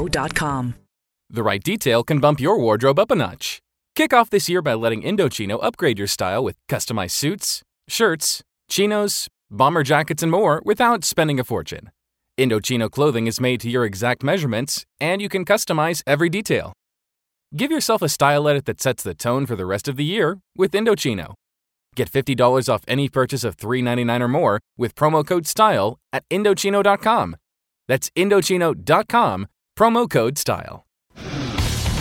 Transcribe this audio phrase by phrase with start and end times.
[0.00, 0.74] Cancerscreeninfo.com.
[1.30, 3.60] The right detail can bump your wardrobe up a notch.
[3.94, 9.28] Kick off this year by letting Indochino upgrade your style with customized suits, shirts, chinos,
[9.50, 11.90] bomber jackets, and more without spending a fortune.
[12.38, 16.72] Indochino clothing is made to your exact measurements, and you can customize every detail.
[17.54, 20.38] Give yourself a style edit that sets the tone for the rest of the year
[20.56, 21.34] with Indochino.
[21.96, 27.36] Get $50 off any purchase of $3.99 or more with promo code STYLE at Indochino.com.
[27.88, 29.48] That's Indochino.com
[29.80, 30.84] Promo code STYLE.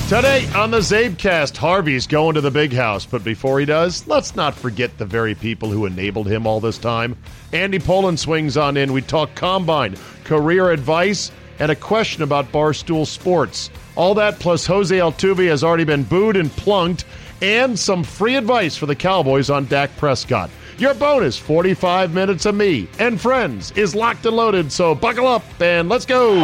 [0.09, 4.35] Today on the CzabeCast, Harvey's going to the big house, but before he does, let's
[4.35, 7.15] not forget the very people who enabled him all this time.
[7.53, 8.91] Andy Pollin swings on in.
[8.91, 13.69] We talk combine, career advice, and a question about Barstool Sports.
[13.95, 17.05] All that plus Jose Altuve has already been booed and plunked,
[17.41, 20.49] and some free advice for the Cowboys on Dak Prescott.
[20.77, 25.43] Your bonus 45 minutes of me and friends is locked and loaded, so buckle up
[25.61, 26.33] and let's go.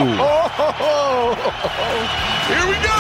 [2.47, 2.95] Here we go.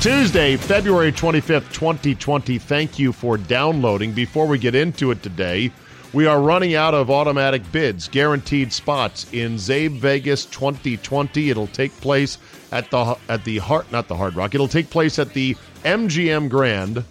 [0.00, 2.58] Tuesday, February 25th, 2020.
[2.58, 4.12] Thank you for downloading.
[4.12, 5.72] Before we get into it today,
[6.16, 11.50] we are running out of automatic bids, guaranteed spots in Czabe Vegas 2020.
[11.50, 12.38] It'll take place
[12.72, 14.54] at the at the Hard not the Hard Rock.
[14.54, 17.04] It'll take place at the MGM Grand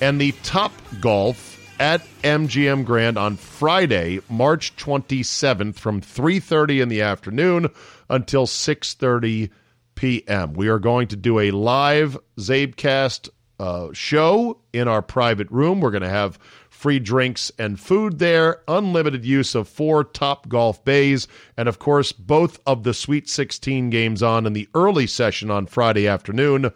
[0.00, 7.02] and the Top Golf at MGM Grand on Friday, March 27th from 3:30 in the
[7.02, 7.70] afternoon
[8.08, 9.50] until 6:30
[9.96, 10.52] p.m.
[10.52, 15.80] We are going to do a live CzabeCast uh, show in our private room.
[15.80, 16.38] We're going to have
[16.84, 22.12] free drinks and food there, unlimited use of four top golf bays, and of course,
[22.12, 26.70] both of the Sweet 16 games on in the early session on Friday afternoon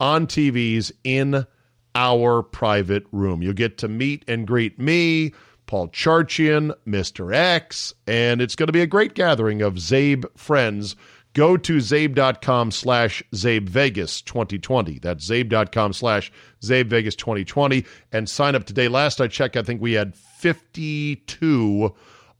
[0.00, 1.46] on TVs in
[1.94, 3.40] our private room.
[3.40, 5.32] You'll get to meet and greet me.
[5.66, 7.32] Paul Charchian, Mr.
[7.32, 10.96] X, and it's going to be a great gathering of Czabe friends
[11.34, 14.98] Go to czabe.com slash czabevegas 2020.
[14.98, 16.30] That's czabe.com slash
[16.62, 18.88] czabevegas 2020 and sign up today.
[18.88, 21.94] Last I checked, I think we had 52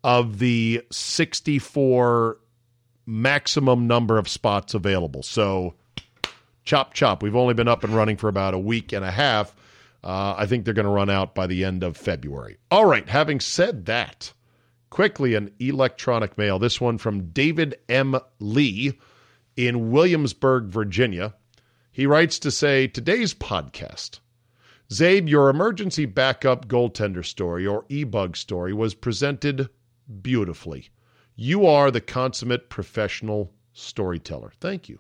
[0.05, 2.39] of the 64
[3.07, 5.23] maximum number of spots available.
[5.23, 5.75] So
[6.65, 7.23] chop chop.
[7.23, 9.55] We've only been up and running for about a week and a half.
[10.05, 12.59] Uh, I think they're going to run out by the end of February.
[12.71, 13.09] All right.
[13.09, 14.33] Having said that,
[14.93, 16.59] Quickly, an electronic mail.
[16.59, 18.15] This one from David M.
[18.41, 18.99] Lee
[19.57, 21.33] in Williamsburg, Virginia.
[21.91, 24.21] He writes to say, Today's podcast.
[24.91, 29.71] Czabe, your emergency backup goaltender story or e-bug story was presented
[30.21, 30.91] beautifully.
[31.37, 34.53] You are the consummate professional storyteller.
[34.61, 34.99] Thank you.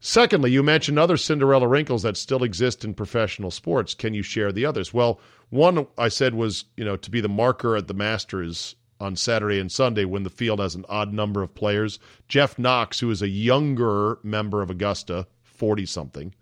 [0.00, 3.92] Secondly, you mentioned other Cinderella wrinkles that still exist in professional sports.
[3.92, 4.94] Can you share the others?
[4.94, 9.14] Well, one I said was, you know, to be the marker at the Masters on
[9.14, 11.98] Saturday and Sunday when the field has an odd number of players.
[12.28, 16.34] Jeff Knox, who is a younger member of Augusta, 40 something,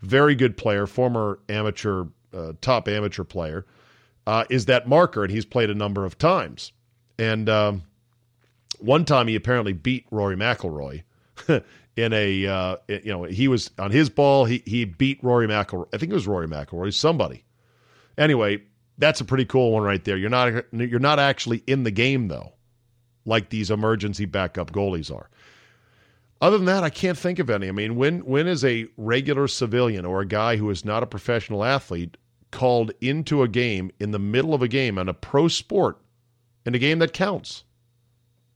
[0.00, 3.64] very good player, former amateur, uh, top amateur player,
[4.26, 6.72] uh, is that marker, and he's played a number of times.
[7.16, 7.84] And um,
[8.80, 11.02] one time he apparently beat Rory McIlroy
[11.96, 14.44] in a uh, you know he was on his ball.
[14.44, 15.86] He he beat Rory McIlroy.
[15.92, 16.92] I think it was Rory McIlroy.
[16.92, 17.44] Somebody.
[18.18, 18.62] Anyway,
[18.98, 20.16] that's a pretty cool one right there.
[20.16, 22.52] You're not you're not actually in the game though,
[23.24, 25.30] like these emergency backup goalies are.
[26.40, 27.68] Other than that, I can't think of any.
[27.68, 31.06] I mean, when when is a regular civilian or a guy who is not a
[31.06, 32.16] professional athlete
[32.50, 35.98] called into a game in the middle of a game on a pro sport
[36.66, 37.64] in a game that counts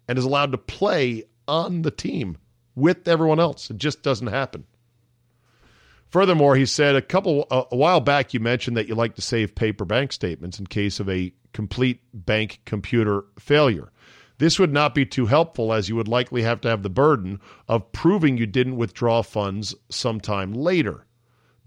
[0.07, 2.37] and is allowed to play on the team?
[2.79, 3.71] With everyone else.
[3.71, 4.65] It just doesn't happen.
[6.09, 9.55] Furthermore, he said a couple a, while back you mentioned that you like to save
[9.55, 13.91] paper bank statements in case of a complete bank computer failure.
[14.39, 17.41] This would not be too helpful as you would likely have to have the burden
[17.67, 21.05] of proving you didn't withdraw funds sometime later.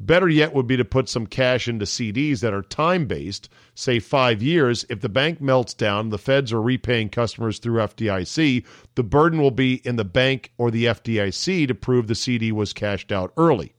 [0.03, 3.99] Better yet would be to put some cash into CDs that are time based, say
[3.99, 4.83] five years.
[4.89, 8.65] If the bank melts down, the feds are repaying customers through FDIC,
[8.95, 12.73] the burden will be in the bank or the FDIC to prove the CD was
[12.73, 13.75] cashed out early.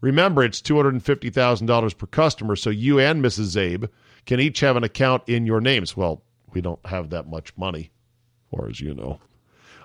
[0.00, 3.56] Remember, it's $250,000 per customer, so you and Mrs.
[3.56, 3.88] Czabe
[4.24, 5.96] can each have an account in your names.
[5.96, 7.92] Well, we don't have that much money,
[8.50, 9.20] or as you know.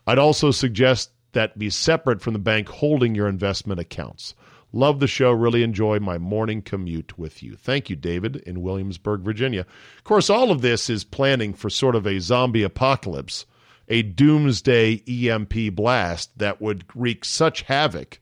[0.08, 4.34] I'd also suggest that be separate from the bank holding your investment accounts.
[4.74, 5.32] Love the show.
[5.32, 7.56] Really enjoy my morning commute with you.
[7.56, 9.66] Thank you, David, in Williamsburg, Virginia.
[9.98, 13.46] Of course, all of this is planning for sort of a zombie apocalypse,
[13.90, 18.20] a doomsday EMP blast that would wreak such havoc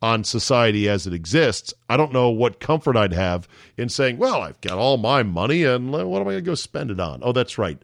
[0.00, 1.72] on society as it exists.
[1.88, 5.64] I don't know what comfort I'd have in saying, well, I've got all my money
[5.64, 7.20] and uh, what am I going to go spend it on?
[7.22, 7.80] Oh, that's right.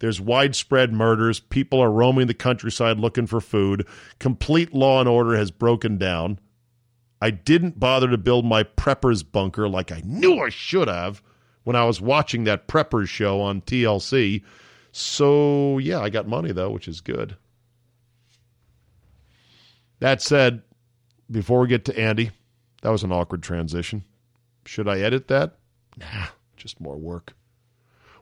[0.00, 1.38] There's widespread murders.
[1.38, 3.86] People are roaming the countryside looking for food.
[4.18, 6.40] Complete law and order has broken down.
[7.22, 11.22] I didn't bother to build my preppers bunker like I knew I should have
[11.62, 14.42] when I was watching that preppers show on TLC.
[14.90, 17.36] So, yeah, I got money though, which is good.
[20.00, 20.62] That said,
[21.30, 22.32] before we get to Andy,
[22.82, 24.02] that was an awkward transition.
[24.66, 25.58] Should I edit that?
[25.96, 26.26] Nah,
[26.56, 27.34] just more work.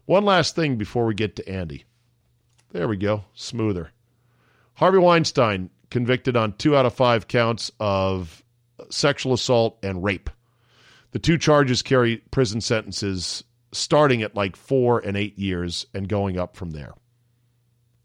[0.04, 1.86] One last thing before we get to Andy.
[2.72, 3.92] There we go, smoother.
[4.74, 8.44] Harvey Weinstein convicted on two out of five counts of
[8.90, 10.30] sexual assault and rape.
[11.12, 16.38] The two charges carry prison sentences starting at like four and eight years and going
[16.38, 16.94] up from there.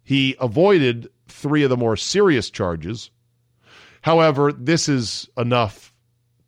[0.04, 3.10] He avoided three of the more serious charges.
[4.02, 5.94] However, this is enough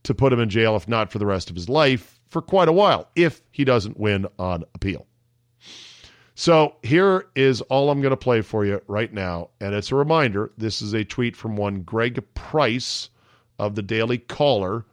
[0.04, 2.68] to put him in jail, if not for the rest of his life, for quite
[2.68, 5.07] a while, if he doesn't win on appeal.
[6.36, 9.50] So here is all I'm going to play for you right now.
[9.60, 13.10] And it's a reminder this is a tweet from one Greg Price
[13.59, 14.86] of the Daily Caller.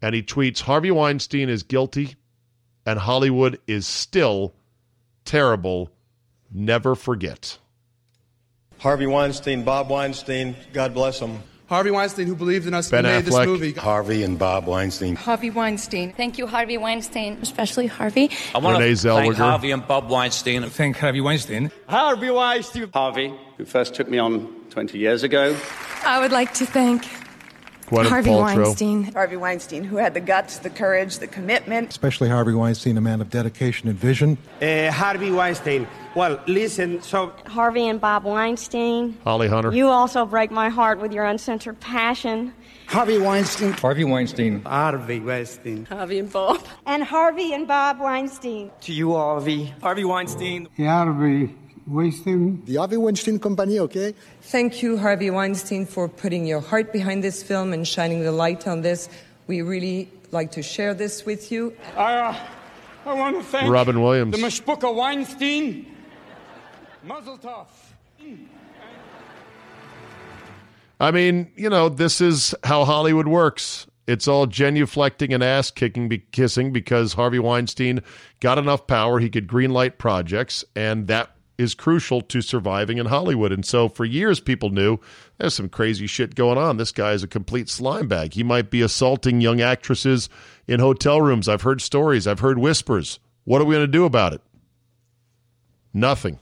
[0.00, 2.16] And he tweets Harvey Weinstein is guilty
[2.84, 4.54] and Hollywood is still
[5.24, 5.90] terrible.
[6.52, 7.58] Never forget.
[8.78, 11.38] Harvey Weinstein, Bob Weinstein, God bless them.
[11.66, 13.38] Harvey Weinstein, who believed in us Ben and made Affleck.
[13.38, 13.72] this movie.
[13.72, 15.14] Harvey and Bob Weinstein.
[15.14, 16.12] Harvey Weinstein.
[16.12, 18.30] Thank you, Harvey Weinstein, especially Harvey.
[18.54, 20.68] I want Renee to thank Harvey and Bob Weinstein.
[20.68, 21.70] Thank Harvey Weinstein.
[21.88, 22.90] Harvey Weinstein.
[22.92, 25.56] Harvey, who first took me on 20 years ago.
[26.04, 27.06] I would like to thank
[27.86, 28.64] Gwyneth Harvey Paltrow.
[28.64, 29.04] Weinstein.
[29.12, 31.90] Harvey Weinstein, who had the guts, the courage, the commitment.
[31.90, 34.38] Especially Harvey Weinstein, a man of dedication and vision.
[34.60, 35.86] Uh, Harvey Weinstein.
[36.14, 39.18] Well, listen, so Harvey and Bob Weinstein.
[39.24, 39.72] Holly Hunter.
[39.72, 42.52] You also break my heart with your uncensored passion.
[42.86, 43.72] Harvey Weinstein.
[43.72, 44.62] Harvey Weinstein.
[44.62, 45.86] Harvey Weinstein.
[45.86, 46.62] Harvey and Bob.
[46.84, 48.70] And Harvey and Bob Weinstein.
[48.82, 49.72] To you, Harvey.
[49.80, 50.68] Harvey Weinstein.
[50.76, 51.54] Harvey
[51.86, 52.62] Weinstein.
[52.64, 54.14] The Harvey Weinstein Company, okay?
[54.42, 58.66] Thank you, Harvey Weinstein, for putting your heart behind this film and shining the light
[58.66, 59.08] on this.
[59.46, 61.76] We really like to share this with you.
[61.96, 62.36] I, uh,
[63.04, 64.32] I want to thank Robin Williams.
[64.32, 65.86] the Mashbuka Weinstein.
[67.02, 67.66] Muzzle tov.
[71.00, 73.88] I mean, you know, this is how Hollywood works.
[74.06, 78.02] It's all genuflecting and ass kicking, be- kissing because Harvey Weinstein
[78.38, 83.52] got enough power he could greenlight projects, and that is crucial to surviving in Hollywood.
[83.52, 84.98] And so, for years, people knew
[85.38, 86.76] there's some crazy shit going on.
[86.76, 88.34] This guy is a complete slime bag.
[88.34, 90.28] He might be assaulting young actresses
[90.66, 91.48] in hotel rooms.
[91.48, 92.26] I've heard stories.
[92.26, 93.18] I've heard whispers.
[93.44, 94.40] What are we going to do about it?
[95.92, 96.38] Nothing.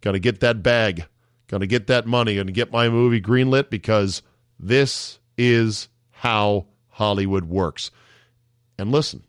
[0.00, 1.06] Got to get that bag.
[1.48, 2.34] Going to get that money.
[2.34, 4.22] Going to get my movie greenlit because
[4.58, 7.90] this is how Hollywood works.
[8.78, 9.24] And listen,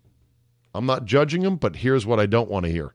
[0.74, 2.94] I'm not judging them, but here's what I don't want to hear.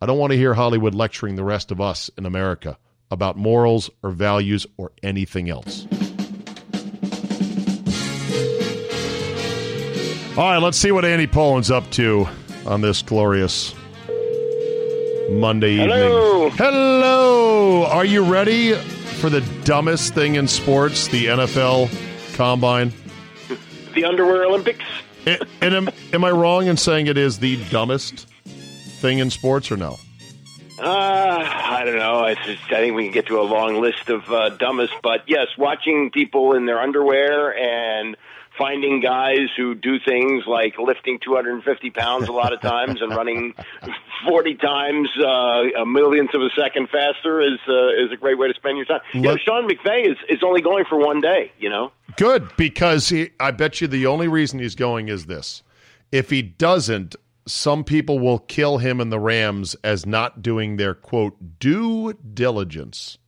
[0.00, 2.78] I don't want to hear Hollywood lecturing the rest of us in America
[3.10, 5.86] about morals or values or anything else.
[10.36, 12.28] All right, let's see what Andy Pollin's up to
[12.66, 13.74] on this glorious
[15.30, 16.46] Monday Hello.
[16.48, 16.58] evening.
[16.58, 17.86] Hello.
[17.86, 21.88] Are you ready for the dumbest thing in sports, the NFL
[22.34, 22.92] Combine?
[23.94, 24.84] The Underwear Olympics.
[25.26, 28.26] A- And am, am I wrong in saying it is the dumbest
[29.06, 29.98] thing in sports or no?
[30.78, 32.18] Uh, I don't know.
[32.20, 35.22] I, just, I think we can get to a long list of uh, dumbest, but
[35.28, 38.16] yes, watching people in their underwear and
[38.58, 43.54] finding guys who do things like lifting 250 pounds a lot of times and running
[44.28, 48.48] 40 times uh, a millionth of a second faster is uh, is a great way
[48.48, 49.00] to spend your time.
[49.14, 51.52] Yeah, Let- Sean McVay is is only going for one day.
[51.58, 51.92] You know.
[52.16, 55.62] Good, because he, I bet you the only reason he's going is this.
[56.10, 57.14] If he doesn't,
[57.46, 63.18] some people will kill him and the Rams as not doing their quote due diligence.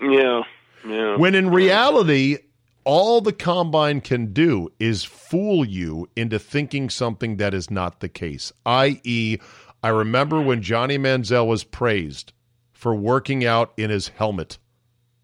[0.00, 0.42] Yeah.
[0.86, 1.16] Yeah.
[1.16, 2.38] When in reality,
[2.84, 8.08] all the combine can do is fool you into thinking something that is not the
[8.08, 8.52] case.
[8.64, 9.38] I.e.,
[9.82, 12.32] I remember when Johnny Manziel was praised
[12.72, 14.58] for working out in his helmet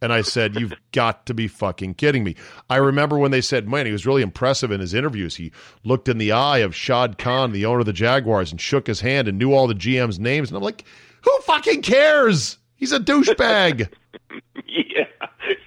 [0.03, 2.35] And I said, You've got to be fucking kidding me.
[2.69, 5.37] I remember when they said, Man, he was really impressive in his interviews.
[5.37, 5.53] He
[5.85, 9.01] looked in the eye of Shad Khan, the owner of the Jaguars, and shook his
[9.01, 10.51] hand and knew all the GM's names.
[10.51, 10.85] And I'm like,
[11.25, 12.59] Who fucking cares?
[12.77, 13.89] He's a douchebag.
[14.67, 15.05] yeah,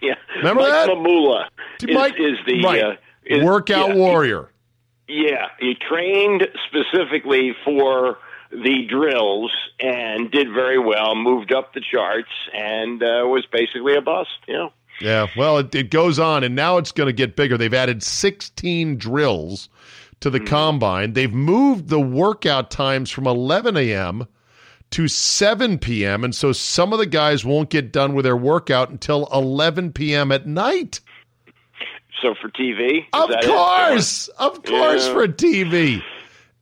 [0.01, 0.15] yeah.
[0.37, 0.89] Remember Mike that?
[0.89, 1.45] Mamula
[1.81, 2.83] is, Mike- is the right.
[2.83, 2.91] uh,
[3.25, 4.49] is- Workout yeah, warrior.
[5.07, 8.17] Yeah, he trained specifically for
[8.63, 11.15] the drills and did very well.
[11.15, 14.29] Moved up the charts and uh, was basically a bust.
[14.47, 14.73] You know.
[15.01, 17.57] Yeah, well, it, it goes on, and now it's going to get bigger.
[17.57, 19.67] They've added 16 drills
[20.21, 21.11] to the combine.
[21.13, 24.25] They've moved the workout times from 11 a.m.
[24.91, 28.89] to 7 p.m., and so some of the guys won't get done with their workout
[28.89, 30.31] until 11 p.m.
[30.31, 31.01] at night.
[32.21, 35.13] So for TV, Of course, of course, Yeah.
[35.13, 36.01] for TV.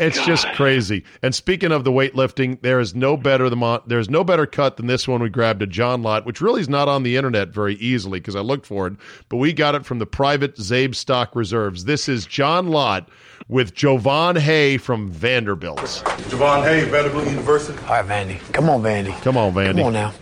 [0.03, 1.03] It's just crazy.
[1.22, 4.77] And speaking of the weightlifting, there is no better than mon- there's no better cut
[4.77, 7.50] than this one we grabbed a John Lott, which really is not on the internet
[7.50, 8.93] very easily because I looked for it,
[9.29, 11.86] but we got it from the private Czabe stock reserves.
[11.86, 13.07] This is John Lott
[13.48, 15.79] with Jovan Haye from Vanderbilt.
[15.79, 17.77] Javon Haye, Vanderbilt University.
[17.83, 18.39] All right, Vandy.
[18.53, 19.19] Come on, Vandy.
[19.22, 19.77] Come on, Vandy.
[19.77, 20.13] Come on now.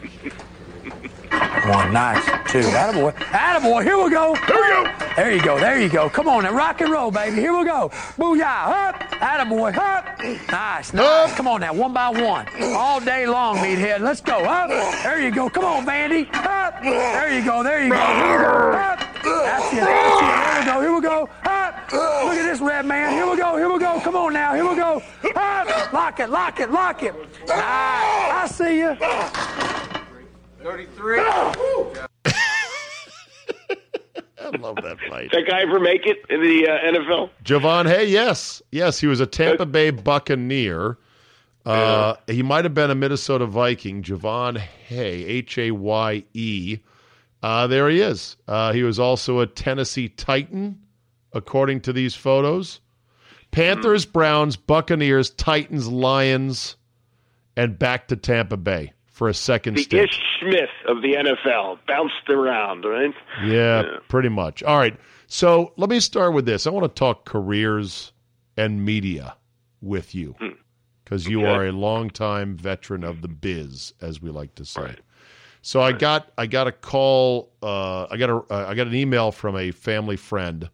[1.67, 2.25] One, nice.
[2.51, 2.61] Two.
[2.61, 3.13] Attaboy.
[3.13, 3.83] Attaboy.
[3.83, 4.33] Here we go.
[4.33, 5.00] Here we go.
[5.15, 5.59] There you go.
[5.59, 6.09] There you go.
[6.09, 6.53] Come on now.
[6.53, 7.35] Rock and roll, baby.
[7.35, 7.89] Here we go.
[8.17, 8.89] Booyah.
[8.89, 8.95] Up.
[8.95, 9.75] Attaboy.
[9.75, 10.19] Up.
[10.51, 10.93] Nice.
[10.93, 11.35] Nice.
[11.35, 11.73] Come on now.
[11.73, 12.47] One by one.
[12.73, 13.99] All day long, meathead.
[13.99, 14.37] Let's go.
[14.39, 14.69] Up.
[15.03, 15.49] There you go.
[15.49, 16.33] Come on, Vandy.
[16.33, 16.81] Up.
[16.81, 17.61] There you go.
[17.61, 17.97] There you go.
[17.97, 18.71] Here we go.
[18.71, 18.99] Up.
[19.23, 19.81] That's it.
[19.81, 20.31] That's it.
[20.51, 20.81] Here we go.
[20.81, 21.29] Here we go.
[21.43, 21.91] Up.
[21.91, 23.11] Look at this red man.
[23.11, 23.57] Here we go.
[23.57, 23.99] Here we go.
[23.99, 24.55] Come on now.
[24.55, 25.01] Here we go.
[25.35, 25.93] Up.
[25.93, 26.29] Lock it.
[26.29, 26.71] Lock it.
[26.71, 27.13] Lock it.
[27.47, 27.51] Nice.
[27.51, 28.95] I see you.
[30.63, 32.07] 33.
[34.41, 35.31] I love that fight.
[35.31, 37.29] That guy ever make it in the uh, NFL?
[37.43, 38.61] Javon Haye, yes.
[38.71, 40.97] Yes, he was a Tampa Bay Buccaneer.
[41.65, 44.01] Uh, he might have been a Minnesota Viking.
[44.01, 46.79] Javon Haye, H A Y E.
[47.43, 48.37] Uh, there he is.
[48.47, 50.79] Uh, he was also a Tennessee Titan,
[51.33, 52.81] according to these photos.
[53.51, 56.77] Panthers, Browns, Buccaneers, Titans, Lions,
[57.55, 60.09] and back to Tampa Bay for a second The stint.
[60.09, 63.13] Ish Smith of the NFL bounced around, right?
[63.45, 64.63] Yeah, pretty much.
[64.63, 64.97] All right.
[65.27, 66.65] So let me start with this.
[66.65, 68.13] I want to talk careers
[68.57, 69.35] and media
[69.79, 70.35] with you
[71.03, 71.45] because you Hmm.
[71.45, 71.53] Okay.
[71.53, 74.95] are a longtime veteran of the biz, as we like to say.
[75.61, 77.51] So I got I got a call.
[77.61, 80.67] Uh, I got a uh, I got an email from a family friend,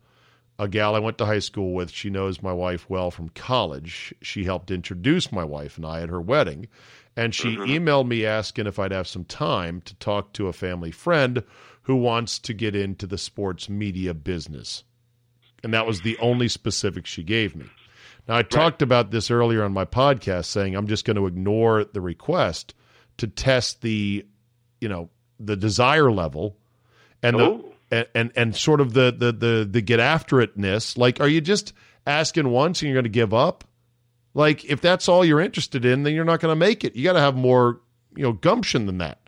[0.59, 1.91] a gal I went to high school with.
[1.91, 4.13] She knows my wife well from college.
[4.21, 6.67] She helped introduce my wife and I at her wedding.
[7.15, 7.63] And she mm-hmm.
[7.63, 11.43] emailed me asking if I'd have some time to talk to a family friend
[11.83, 14.83] who wants to get into the sports media business.
[15.63, 17.65] And that was the only specific she gave me.
[18.27, 21.85] Now, I talked about this earlier on my podcast, saying I'm just going to ignore
[21.85, 22.73] the request
[23.17, 24.25] to test the,
[24.81, 25.09] you know,
[25.39, 26.57] the desire level
[27.23, 27.66] and the oh.
[27.91, 30.97] And, and and sort of the the the the get after itness.
[30.97, 31.73] Like, are you just
[32.05, 33.63] asking once and you're going to give up?
[34.33, 36.95] Like, if that's all you're interested in, then you're not going to make it.
[36.95, 37.81] You got to have more,
[38.15, 39.19] you know, gumption than that.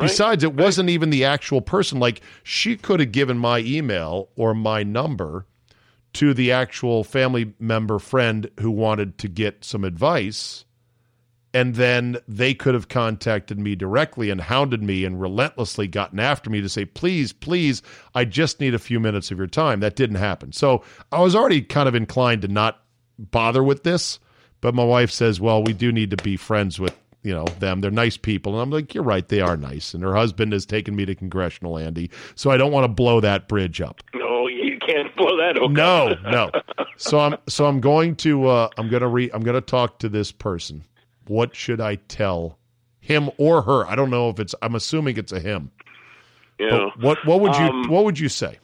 [0.00, 2.00] Besides, it wasn't even the actual person.
[2.00, 5.46] Like, she could have given my email or my number
[6.14, 10.64] to the actual family member friend who wanted to get some advice.
[11.54, 16.50] And then they could have contacted me directly and hounded me and relentlessly gotten after
[16.50, 17.80] me to say, please, please,
[18.14, 19.78] I just need a few minutes of your time.
[19.80, 20.52] That didn't happen.
[20.52, 20.82] So
[21.12, 22.82] I was already kind of inclined to not
[23.18, 24.18] bother with this.
[24.60, 27.80] But my wife says, well, we do need to be friends with you know them
[27.80, 30.66] they're nice people and i'm like you're right they are nice and her husband has
[30.66, 34.46] taken me to congressional andy so i don't want to blow that bridge up No,
[34.46, 35.72] you can't blow that open.
[35.72, 36.50] no no
[36.98, 40.32] so i'm so i'm going to uh i'm gonna re i'm gonna talk to this
[40.32, 40.84] person
[41.26, 42.58] what should i tell
[43.00, 45.70] him or her i don't know if it's i'm assuming it's a him
[46.58, 46.90] Yeah.
[46.96, 48.58] but what what would you Um, what would you say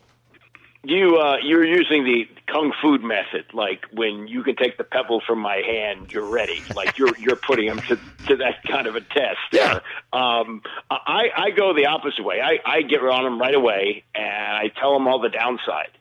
[0.82, 5.20] You uh, you're using the kung fu method, like when you can take the pebble
[5.26, 6.62] from my hand, you're ready.
[6.74, 7.96] Like you're you're putting them to,
[8.28, 9.38] to that kind of a test.
[9.52, 9.80] Yeah.
[10.14, 12.40] Um, I I go the opposite way.
[12.40, 15.92] I I get on them right away and I tell them all the downside.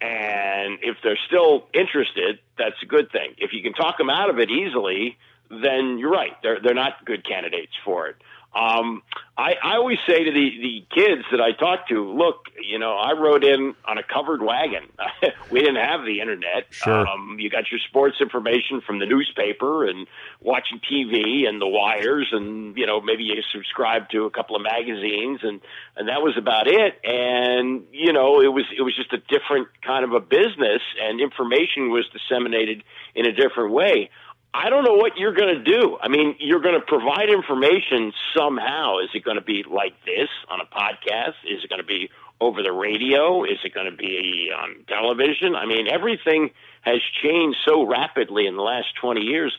[0.00, 3.34] And if they're still interested, that's a good thing.
[3.38, 5.16] If you can talk them out of it easily,
[5.50, 6.32] then you're right.
[6.42, 8.16] They're they're not good candidates for it.
[8.54, 9.02] Um,
[9.36, 12.94] I, I always say to the, the kids that I talk to, look, you know,
[12.94, 14.84] I rode in on a covered wagon.
[15.50, 16.66] we didn't have the internet.
[16.70, 17.04] Sure.
[17.04, 20.06] Um, you got your sports information from the newspaper and
[20.40, 24.62] watching TV and the wires, and you know maybe you subscribe to a couple of
[24.62, 25.60] magazines, and
[25.96, 27.00] and that was about it.
[27.02, 31.20] And you know, it was it was just a different kind of a business, and
[31.20, 32.84] information was disseminated
[33.16, 34.10] in a different way.
[34.56, 35.98] I don't know what you're going to do.
[36.00, 38.98] I mean, you're going to provide information somehow.
[38.98, 41.34] Is it going to be like this on a podcast?
[41.44, 42.08] Is it going to be
[42.40, 43.42] over the radio?
[43.42, 45.56] Is it going to be on television?
[45.56, 46.50] I mean, everything
[46.82, 49.52] has changed so rapidly in the last 20 years.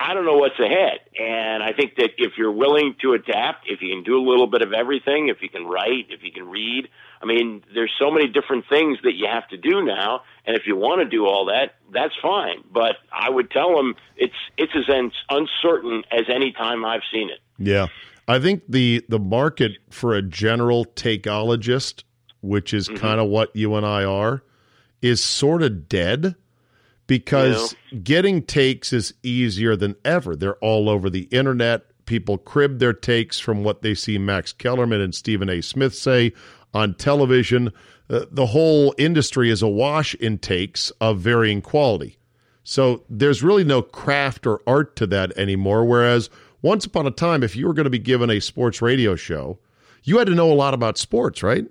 [0.00, 1.00] I don't know what's ahead.
[1.18, 4.46] And I think that if you're willing to adapt, if you can do a little
[4.46, 6.88] bit of everything, if you can write, if you can read,
[7.20, 10.22] I mean, there's so many different things that you have to do now.
[10.46, 12.62] And if you want to do all that, that's fine.
[12.72, 14.84] But I would tell them it's it's as
[15.28, 17.40] uncertain as any time I've seen it.
[17.58, 17.88] Yeah.
[18.28, 22.04] I think the the market for a general takeologist,
[22.40, 22.98] which is mm-hmm.
[22.98, 24.44] kind of what you and I are,
[25.02, 26.36] is sort of dead
[27.08, 27.74] because
[28.04, 30.36] getting takes is easier than ever.
[30.36, 31.82] They're all over the internet.
[32.06, 35.60] People crib their takes from what they see Max Kellerman and Stephen A.
[35.60, 36.32] Smith say
[36.72, 37.72] on television.
[38.08, 42.18] Uh, the whole industry is awash in takes of varying quality.
[42.62, 45.84] So there's really no craft or art to that anymore.
[45.86, 46.28] Whereas
[46.60, 49.58] once upon a time, if you were going to be given a sports radio show,
[50.04, 51.64] you had to know a lot about sports, right?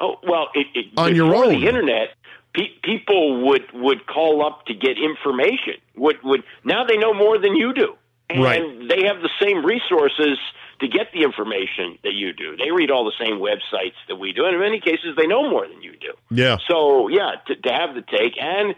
[0.00, 1.60] Oh well, it, it, on your own.
[1.60, 2.10] The internet,
[2.58, 5.74] pe- people would would call up to get information.
[5.96, 7.94] Would would now they know more than you do,
[8.28, 8.62] and right.
[8.88, 10.38] they have the same resources
[10.80, 12.56] to get the information that you do.
[12.56, 15.48] They read all the same websites that we do, and in many cases, they know
[15.48, 16.12] more than you do.
[16.30, 16.58] Yeah.
[16.68, 18.74] So yeah, to, to have the take and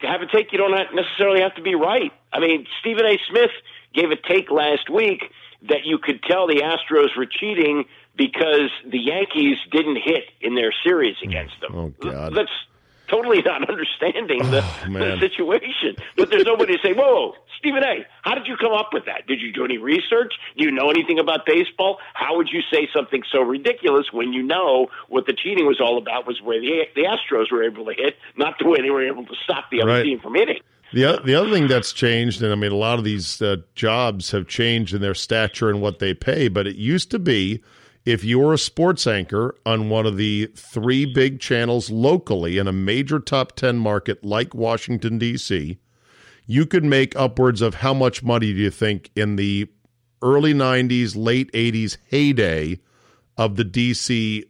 [0.00, 2.12] to have a take, you don't necessarily have to be right.
[2.32, 3.18] I mean, Stephen A.
[3.30, 3.50] Smith
[3.94, 5.22] gave a take last week
[5.68, 7.84] that you could tell the Astros were cheating
[8.16, 11.74] because the Yankees didn't hit in their series against them.
[11.74, 12.34] Oh God.
[12.34, 12.50] That's
[13.12, 15.96] totally not understanding the, oh, the situation.
[16.16, 19.26] But there's nobody to say, whoa, Stephen A., how did you come up with that?
[19.26, 20.32] Did you do any research?
[20.56, 21.98] Do you know anything about baseball?
[22.14, 25.98] How would you say something so ridiculous when you know what the cheating was all
[25.98, 29.06] about was where the, the Astros were able to hit, not the way they were
[29.06, 30.02] able to stop the other right.
[30.02, 30.60] team from hitting?
[30.94, 34.30] The, the other thing that's changed, and I mean, a lot of these uh, jobs
[34.32, 37.62] have changed in their stature and what they pay, but it used to be–
[38.04, 42.72] if you're a sports anchor on one of the three big channels locally in a
[42.72, 45.78] major top 10 market like Washington, D.C.,
[46.46, 49.70] you could make upwards of how much money do you think in the
[50.20, 52.80] early 90s, late 80s heyday
[53.36, 54.44] of the D.C.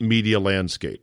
[0.00, 1.02] media landscape?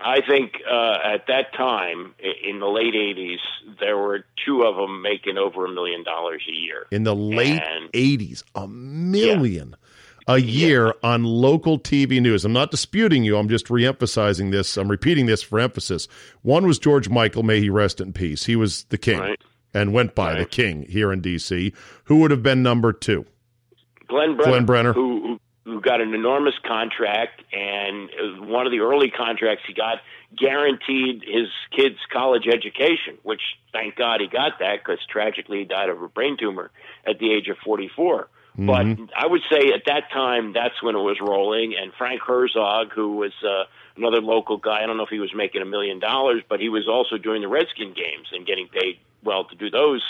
[0.00, 3.38] I think uh, at that time, in the late 80s,
[3.80, 6.86] there were two of them making over a million dollars a year.
[6.90, 9.70] In the late and, 80s, a million.
[9.70, 9.85] Yeah
[10.26, 12.44] a year on local TV news.
[12.44, 13.36] I'm not disputing you.
[13.36, 14.76] I'm just reemphasizing this.
[14.76, 16.08] I'm repeating this for emphasis.
[16.42, 18.44] One was George Michael, may he rest in peace.
[18.44, 19.40] He was the king right.
[19.72, 20.38] and went by right.
[20.38, 21.72] the king here in D.C.
[22.04, 23.24] Who would have been number two?
[24.08, 24.50] Glenn Brenner.
[24.50, 24.92] Glenn Brenner.
[24.92, 28.08] Who, who got an enormous contract, and
[28.48, 29.98] one of the early contracts he got
[30.36, 33.40] guaranteed his kids' college education, which
[33.72, 36.70] thank God he got that because tragically he died of a brain tumor
[37.06, 38.28] at the age of 44.
[38.58, 39.04] Mm-hmm.
[39.04, 41.74] But I would say at that time, that's when it was rolling.
[41.80, 43.64] And Frank Herzog, who was uh,
[43.96, 46.68] another local guy, I don't know if he was making a million dollars, but he
[46.68, 50.02] was also doing the Redskin games and getting paid well to do those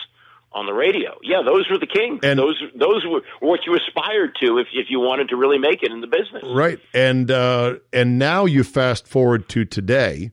[0.53, 1.19] on the radio.
[1.23, 2.21] Yeah, those were the kings.
[2.23, 5.83] And those those were what you aspired to if if you wanted to really make
[5.83, 6.45] it in the business.
[6.47, 6.79] Right.
[6.95, 10.31] And uh, and now you fast forward to today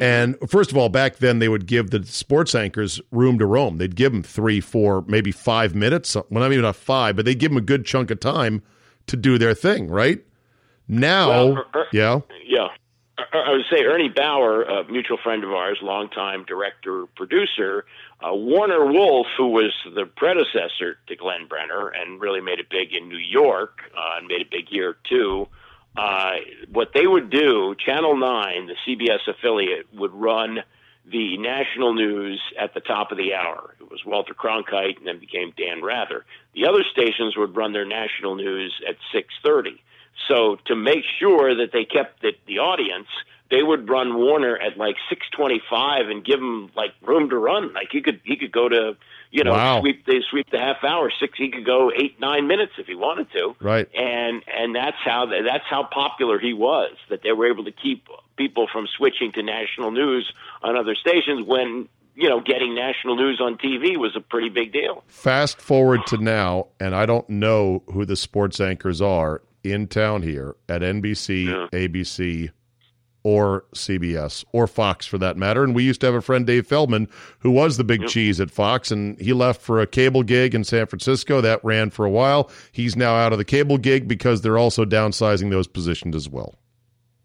[0.00, 3.78] and first of all, back then they would give the sports anchors room to roam.
[3.78, 6.14] They'd give them three, four, maybe five minutes.
[6.14, 8.62] Well, not even a five, but they give them a good chunk of time
[9.06, 9.88] to do their thing.
[9.88, 10.24] Right
[10.88, 12.68] now, well, er, er, yeah, yeah.
[13.32, 17.84] I would say Ernie Bauer, a mutual friend of ours, longtime director producer,
[18.26, 22.94] uh, Warner Wolf, who was the predecessor to Glenn Brenner and really made it big
[22.94, 25.46] in New York uh, and made it big here too
[25.96, 26.32] uh,
[26.72, 30.60] what they would do, Channel 9, the CBS affiliate, would run
[31.10, 33.74] the national news at the top of the hour.
[33.80, 36.24] It was Walter Cronkite and then became Dan Rather.
[36.54, 39.80] The other stations would run their national news at 6:30.
[40.28, 43.08] So to make sure that they kept the, the audience,
[43.50, 47.72] they would run Warner at like 6:25 and give him like room to run.
[47.72, 48.96] Like he could he could go to
[49.30, 49.80] you know, wow.
[49.80, 51.10] sweep they sweep the half hour.
[51.20, 53.54] Six he could go eight nine minutes if he wanted to.
[53.60, 53.88] Right.
[53.94, 56.96] And and that's how that's how popular he was.
[57.08, 61.46] That they were able to keep people from switching to national news on other stations
[61.46, 65.04] when you know getting national news on TV was a pretty big deal.
[65.06, 70.22] Fast forward to now, and I don't know who the sports anchors are in town
[70.22, 71.78] here at NBC, yeah.
[71.78, 72.50] ABC,
[73.22, 75.62] or CBS or Fox for that matter.
[75.62, 77.08] And we used to have a friend, Dave Feldman,
[77.40, 78.10] who was the big yep.
[78.10, 81.40] cheese at Fox, and he left for a cable gig in San Francisco.
[81.40, 82.50] That ran for a while.
[82.72, 86.54] He's now out of the cable gig because they're also downsizing those positions as well.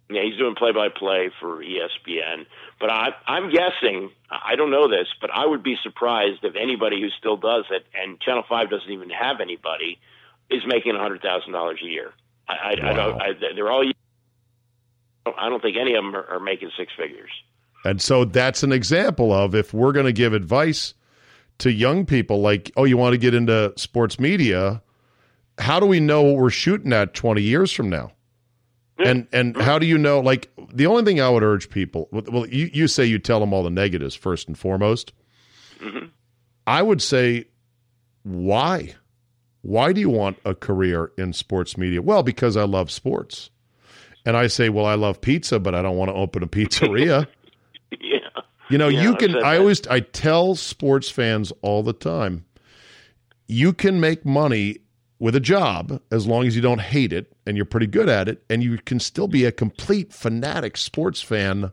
[0.10, 2.46] Yeah, he's doing play-by-play for ESPN.
[2.80, 7.02] But I, I'm guessing, I don't know this, but I would be surprised if anybody
[7.02, 9.98] who still does it, and Channel Five doesn't even have anybody,
[10.50, 12.14] is making a hundred thousand dollars a year.
[12.48, 12.90] I, I, wow.
[12.90, 13.22] I don't.
[13.22, 13.84] I, they're all.
[15.26, 17.32] I don't think any of them are, are making six figures.
[17.84, 20.94] And so that's an example of if we're going to give advice
[21.60, 24.82] to young people, like, oh, you want to get into sports media,
[25.58, 28.12] how do we know what we're shooting at 20 years from now?
[28.98, 30.22] And and how do you know?
[30.22, 33.54] Like the only thing I would urge people, well, you, you say you tell them
[33.54, 35.12] all the negatives first and foremost.
[35.80, 36.08] Mm-hmm.
[36.66, 37.46] I would say,
[38.24, 38.96] why?
[39.64, 42.02] Why do you want a career in sports media?
[42.02, 43.50] Well, because I love sports.
[44.26, 47.28] And I say, well, I love pizza, but I don't want to open a pizzeria.
[48.02, 48.20] yeah.
[48.70, 49.36] You know, yeah, you can.
[49.44, 52.46] I always I tell sports fans all the time,
[53.48, 54.80] you can make money
[55.20, 58.28] with a job as long as you don't hate it and you're pretty good at
[58.28, 61.72] it, and you can still be a complete fanatic sports fan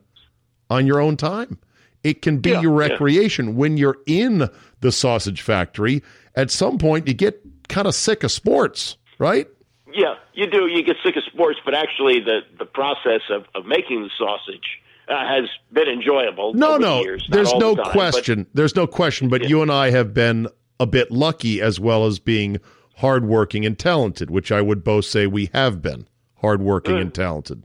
[0.68, 1.58] on your own time.
[2.04, 3.48] It can be yeah, your recreation.
[3.48, 3.52] Yeah.
[3.54, 4.48] When you're in
[4.80, 6.02] the sausage factory,
[6.34, 9.48] at some point you get kind of sick of sports, right?
[9.94, 10.66] Yeah, you do.
[10.66, 14.80] You get sick of sports, but actually, the the process of, of making the sausage
[15.08, 16.54] uh, has been enjoyable.
[16.54, 18.42] No, no, the years, there's no the time, question.
[18.44, 19.28] But, there's no question.
[19.28, 19.48] But yeah.
[19.48, 20.48] you and I have been
[20.80, 22.58] a bit lucky, as well as being
[22.96, 27.62] hardworking and talented, which I would both say we have been hardworking and talented.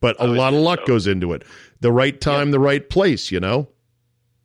[0.00, 0.86] But a lot of luck so.
[0.86, 1.44] goes into it.
[1.80, 2.52] The right time, yeah.
[2.52, 3.30] the right place.
[3.30, 3.68] You know.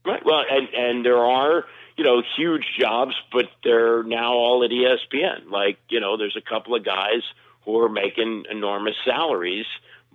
[0.05, 0.23] Right.
[0.25, 1.65] Well, and and there are
[1.97, 5.49] you know huge jobs, but they're now all at ESPN.
[5.49, 7.23] Like you know, there's a couple of guys
[7.65, 9.65] who are making enormous salaries,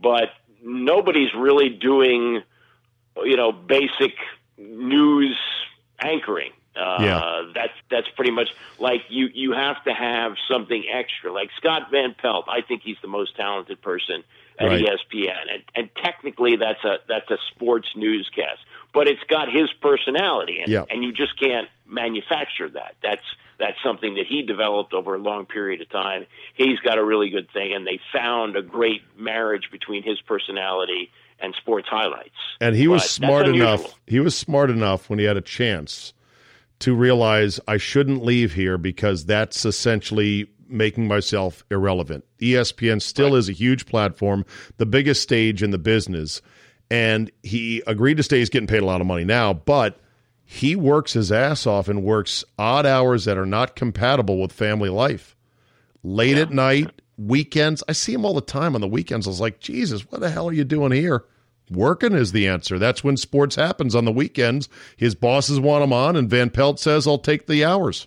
[0.01, 0.31] but
[0.63, 2.43] nobody's really doing,
[3.17, 4.15] you know, basic
[4.57, 5.37] news
[6.01, 6.53] anchoring.
[6.75, 7.43] Uh, yeah.
[7.55, 11.31] that's that's pretty much like you you have to have something extra.
[11.31, 14.25] Like Scott Van Pelt, I think he's the most talented person
[14.59, 14.85] at right.
[14.85, 18.61] ESPN, and, and technically that's a that's a sports newscast,
[18.93, 20.85] but it's got his personality, and, yeah.
[20.91, 22.95] and you just can't manufacture that.
[23.03, 23.23] That's
[23.59, 26.27] that's something that he developed over a long period of time.
[26.55, 31.11] He's got a really good thing, and they found a great marriage between his personality
[31.39, 32.31] and sports highlights.
[32.61, 33.95] And he was smart enough.
[34.07, 36.13] He was smart enough when he had a chance
[36.81, 42.25] to realize I shouldn't leave here because that's essentially making myself irrelevant.
[42.41, 43.39] ESPN still right.
[43.39, 44.45] is a huge platform,
[44.79, 46.43] the biggest stage in the business.
[46.91, 48.39] And he agreed to stay.
[48.39, 49.99] He's getting paid a lot of money now, but
[50.45, 54.91] he works his ass off and works odd hours that are not compatible with family
[54.91, 55.37] life.
[56.03, 56.43] Late yeah.
[56.43, 57.83] at night, weekends.
[57.89, 59.27] I see him all the time on the weekends.
[59.27, 61.25] I was like, Jesus, what the hell are you doing here?
[61.71, 62.79] Working is the answer.
[62.79, 64.69] That's when sports happens on the weekends.
[64.97, 68.07] His bosses want him on, and Van Pelt says, I'll take the hours.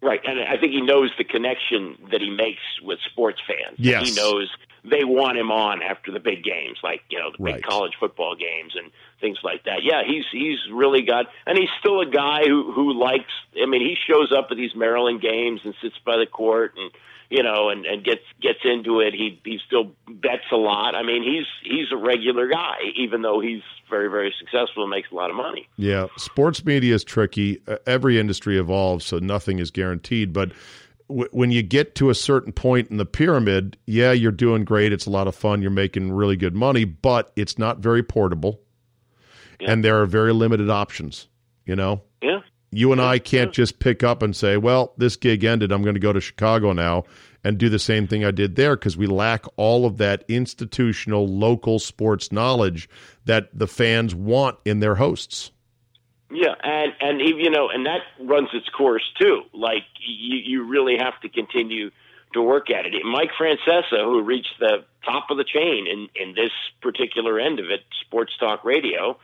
[0.00, 0.20] Right.
[0.24, 3.78] And I think he knows the connection that he makes with sports fans.
[3.78, 4.08] Yes.
[4.08, 4.48] He knows
[4.84, 7.64] they want him on after the big games, like, you know, the big right.
[7.64, 9.82] college football games and things like that.
[9.82, 13.32] Yeah, he's he's really got, and he's still a guy who who likes.
[13.60, 16.92] I mean, he shows up at these Maryland games and sits by the court and
[17.30, 19.14] you know and and gets gets into it.
[19.14, 20.94] He he still bets a lot.
[20.94, 25.10] I mean, he's he's a regular guy, even though he's very very successful and makes
[25.10, 25.68] a lot of money.
[25.76, 27.60] Yeah, sports media is tricky.
[27.66, 30.52] Uh, every industry evolves, so nothing is guaranteed, but
[31.08, 34.92] when you get to a certain point in the pyramid, yeah, you're doing great.
[34.92, 35.62] It's a lot of fun.
[35.62, 38.60] You're making really good money, but it's not very portable
[39.60, 39.72] yeah.
[39.72, 41.28] and there are very limited options.
[41.64, 42.40] You know, yeah.
[42.70, 43.00] You and.
[43.00, 45.72] I can't just pick up and say, "Well, this gig ended.
[45.72, 47.04] I'm going to go to Chicago now
[47.44, 51.26] and do the same thing I did there," because we lack all of that institutional,
[51.26, 52.88] local sports knowledge
[53.24, 55.50] that the fans want in their hosts.
[56.30, 59.42] Yeah, and and you know, and that runs its course too.
[59.54, 61.90] Like you, you really have to continue
[62.34, 62.92] to work at it.
[63.04, 66.50] Mike Francesa, who reached the top of the chain in in this
[66.82, 69.18] particular end of it, sports talk radio,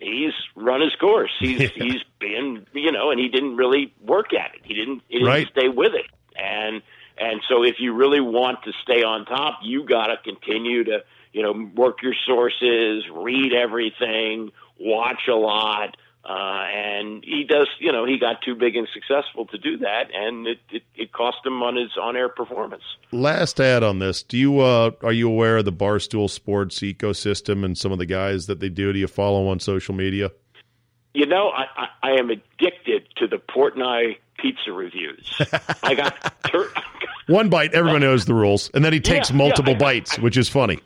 [0.00, 1.30] he's run his course.
[1.38, 1.68] He's Yeah.
[1.74, 4.60] he's been you know, and he didn't really work at it.
[4.64, 5.48] He didn't he didn't Right.
[5.50, 6.06] stay with it.
[6.36, 6.82] And
[7.18, 11.04] and so if you really want to stay on top, you got to continue to
[11.32, 15.96] you know work your sources, read everything, watch a lot.
[16.22, 20.10] Uh, and he does, you know, he got too big and successful to do that,
[20.14, 22.82] and it, it, it cost him on his on-air performance.
[23.10, 27.64] Last ad on this: Do you uh, are you aware of the Barstool Sports ecosystem
[27.64, 28.92] and some of the guys that they do?
[28.92, 30.30] Do you follow on social media?
[31.14, 35.34] You know, I, I, I am addicted to the Portnoy pizza reviews.
[35.82, 36.70] I got tur-
[37.28, 40.18] One bite, everyone knows the rules, and then he takes Yeah, multiple yeah, I- bites,
[40.18, 40.80] which is funny.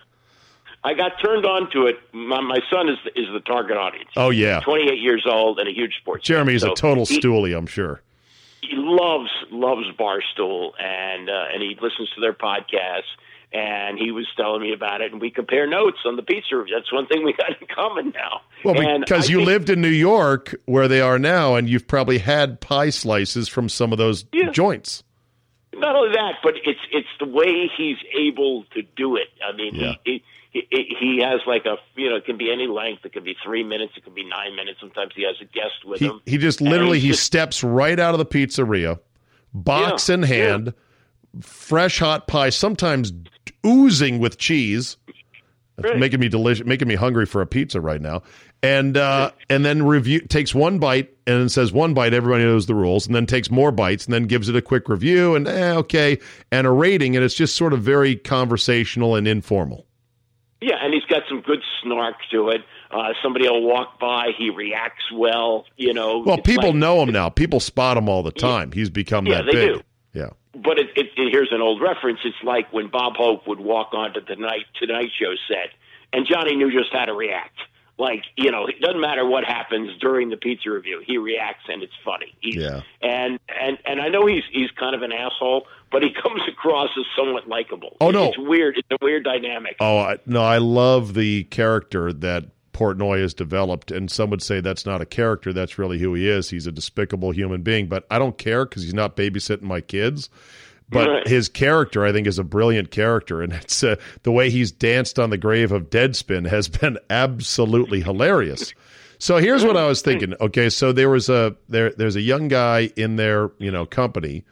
[0.85, 1.97] I got turned on to it.
[2.12, 4.11] My, my son is is the target audience.
[4.16, 6.27] Oh yeah, 28 years old and a huge sports.
[6.29, 6.35] fan.
[6.37, 8.03] Jeremy's So a total he- stoolie, I'm sure.
[8.61, 13.03] he loves loves Barstool and uh, and he listens to their podcasts
[13.53, 16.75] and he was telling me about it, and we compare notes on the pizza review.
[16.77, 18.40] That's one thing we got in common now.
[18.64, 21.68] Well, And because I you think- lived in New York, where they are now, and
[21.70, 25.05] you've probably had pie slices from some of those joints.
[25.73, 29.29] Not only that, but it's it's the way he's able to do it.
[29.49, 29.94] I mean, Yeah.
[30.05, 30.23] he,
[30.54, 33.04] he he has like a you know it can be any length.
[33.04, 33.92] It can be three minutes.
[33.96, 34.78] It can be nine minutes.
[34.80, 36.20] Sometimes he has a guest with He, him.
[36.24, 38.98] he just literally he just- steps right out of the pizzeria,
[39.52, 40.74] box Yeah, in hand,
[41.42, 43.12] fresh hot pie, sometimes
[43.66, 44.96] oozing with cheese.
[45.76, 45.98] That's Right.
[45.98, 48.22] making me delicious, making me hungry for a pizza right now.
[48.62, 52.14] And uh, and then review takes one bite and says one bite.
[52.14, 54.88] Everybody knows the rules, and then takes more bites and then gives it a quick
[54.88, 56.18] review and eh, okay
[56.52, 57.16] and a rating.
[57.16, 59.84] And it's just sort of very conversational and informal.
[60.66, 62.62] Yeah, and he's got some good snark to it.
[62.90, 65.66] Uh, somebody will walk by, he reacts well.
[65.77, 67.29] You know, Well, people like- know him now.
[67.29, 68.72] People spot him all the time.
[68.72, 69.74] He's become Yeah, that they big.
[69.74, 69.83] do.
[70.14, 70.31] Yeah.
[70.55, 72.20] But it, it, it, here's an old reference.
[72.24, 75.70] It's like when Bob Hope would walk onto the night Tonight Show set,
[76.12, 77.59] and Johnny knew just how to react.
[77.98, 81.81] Like you know, it doesn't matter what happens during the pizza review, he reacts, and
[81.83, 82.35] it's funny.
[82.40, 82.81] He's, Yeah.
[83.03, 86.90] And and and I know he's he's kind of an asshole, but he comes across
[86.98, 87.96] as somewhat likable.
[88.00, 88.24] Oh, no.
[88.24, 88.76] it's weird.
[88.76, 89.76] It's a weird dynamic.
[89.78, 94.61] Oh I, no, I love the character that Portnoy has developed, and some would say
[94.61, 95.52] that's not a character.
[95.52, 96.50] That's really who he is.
[96.50, 100.28] He's a despicable human being, but I don't care because he's not babysitting my kids.
[100.90, 101.28] But Right.
[101.28, 105.20] his character, I think, is a brilliant character, and it's uh, the way he's danced
[105.20, 108.74] on the grave of Deadspin has been absolutely hilarious.
[109.18, 110.35] So here's what I was thinking.
[110.40, 114.42] Okay, so there was a there there's a young guy in their you know company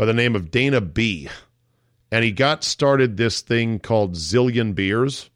[0.00, 1.28] by the name of Dana B,
[2.10, 5.28] and he got started this thing called Zillion Beers.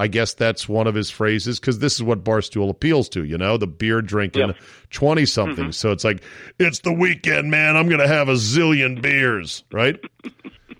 [0.00, 3.36] I guess that's one of his phrases because this is what Barstool appeals to, you
[3.36, 4.54] know, the beer drinking
[4.88, 5.64] 20 something.
[5.64, 5.70] Mm-hmm.
[5.72, 6.22] So it's like,
[6.58, 7.76] it's the weekend, man.
[7.76, 10.00] I'm going to have a zillion beers, right?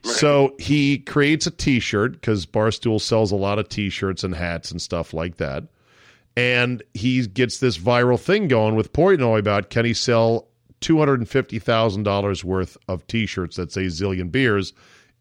[0.02, 4.34] So he creates a t shirt because Barstool sells a lot of t shirts and
[4.34, 5.64] hats and stuff like that.
[6.36, 10.48] And he gets this viral thing going with Portnoy about can he sell
[10.80, 14.72] $250,000 worth of t shirts that say zillion beers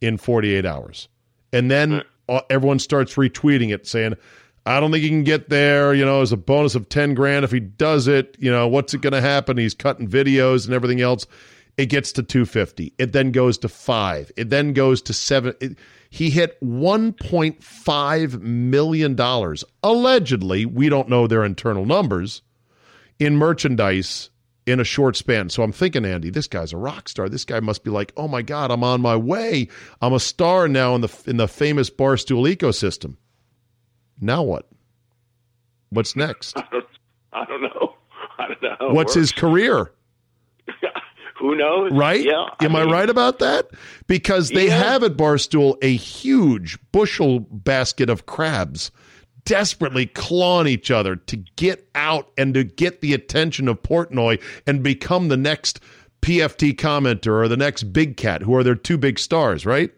[0.01, 1.07] in 48 hours.
[1.51, 4.15] And then uh, everyone starts retweeting it saying,
[4.65, 5.93] I don't think he can get there.
[5.93, 8.35] You know, as a bonus of 10 grand if he does it.
[8.39, 9.57] You know, what's it going to happen?
[9.57, 11.27] He's cutting videos and everything else.
[11.75, 12.93] It gets to 250.
[12.97, 14.31] It then goes to five.
[14.37, 15.55] It then goes to seven.
[15.59, 15.77] It,
[16.09, 19.63] he hit 1.5 million dollars.
[19.81, 22.43] Allegedly, we don't know their internal numbers
[23.19, 24.29] in merchandise
[24.65, 25.49] in a short span.
[25.49, 27.29] So I'm thinking, Andy, this guy's a rock star.
[27.29, 29.67] This guy must be like, oh my god, I'm on my way.
[30.01, 33.17] I'm a star now in the in the famous Barstool ecosystem.
[34.21, 34.69] Now what?
[35.89, 36.57] What's next?
[36.57, 36.85] I don't,
[37.33, 37.93] I don't know.
[38.39, 38.93] I don't know.
[38.93, 39.91] What's his career?
[41.39, 41.91] Who knows?
[41.91, 42.23] Right?
[42.23, 42.45] Yeah.
[42.61, 43.69] Am I, mean, right about that?
[44.07, 44.77] Because they Yeah.
[44.77, 48.91] have at Barstool a huge bushel basket of crabs
[49.45, 54.83] desperately clawing each other to get out and to get the attention of Portnoy and
[54.83, 55.79] become the next
[56.21, 59.91] PFT commenter or the next Big Cat, who are their two big stars, right?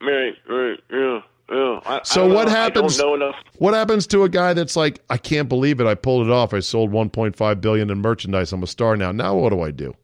[0.00, 1.80] Right, right, yeah, yeah.
[1.84, 2.54] I, I So don't what know.
[2.54, 2.98] happens?
[2.98, 3.36] I don't know enough.
[3.58, 5.86] What happens to a guy that's like, I can't believe it.
[5.86, 6.52] I pulled it off.
[6.54, 8.52] I sold 1.5 billion in merchandise.
[8.52, 9.12] I'm a star now.
[9.12, 9.94] Now what do I do?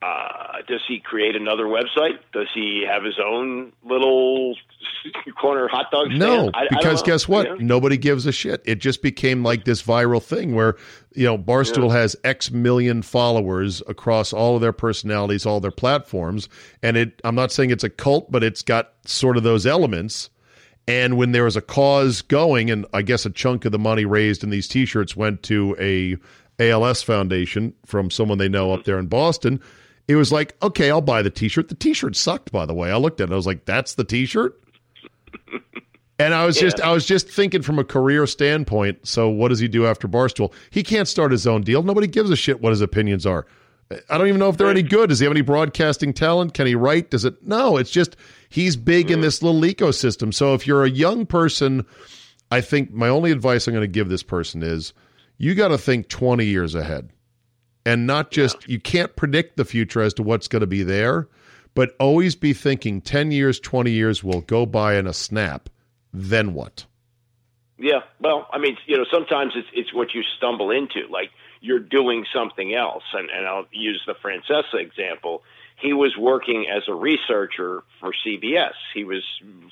[0.00, 2.18] Uh, does he create another website?
[2.32, 4.54] Does he have his own little
[5.40, 6.18] corner hot dog stand?
[6.18, 7.06] No, I- I because know.
[7.06, 7.46] guess what?
[7.46, 7.54] Yeah.
[7.58, 8.62] Nobody gives a shit.
[8.64, 10.76] It just became like this viral thing where,
[11.14, 16.48] you know, Barstool has X million followers across all of their personalities, all their platforms.
[16.82, 20.30] And it, I'm not saying it's a cult, but it's got sort of those elements.
[20.86, 24.04] And when there was a cause going, and I guess a chunk of the money
[24.06, 26.16] raised in these t shirts went to a
[26.60, 29.60] ALS foundation from someone they know up there in Boston.
[30.08, 31.68] It was like, okay, I'll buy the t shirt.
[31.68, 32.90] The t shirt sucked, by the way.
[32.90, 33.32] I looked at it.
[33.32, 34.58] I was like, that's the t shirt?
[36.20, 39.06] And I was just I was just thinking from a career standpoint.
[39.06, 40.52] So what does he do after Barstool?
[40.70, 41.82] He can't start his own deal.
[41.84, 43.46] Nobody gives a shit what his opinions are.
[44.10, 45.08] I don't even know if they're any good.
[45.08, 46.54] Does he have any broadcasting talent?
[46.54, 47.10] Can he write?
[47.10, 47.46] Does it?
[47.46, 47.76] No.
[47.76, 48.16] It's just
[48.48, 49.22] he's big in mm.
[49.22, 50.34] this little ecosystem.
[50.34, 51.86] So if you're a young person,
[52.50, 54.92] I think my only advice I'm going to give this person is
[55.38, 57.10] you got to think 20 years ahead,
[57.86, 61.28] and not just you can't predict the future as to what's going to be there,
[61.74, 65.68] but always be thinking 10 years, 20 years will go by in a snap.
[66.12, 66.86] Then what?
[67.78, 71.06] Yeah, well, I mean, you know, sometimes it's it's what you stumble into.
[71.08, 75.44] Like you're doing something else, and and I'll use the Francesa example.
[75.80, 78.72] He was working as a researcher for CBS.
[78.94, 79.22] He was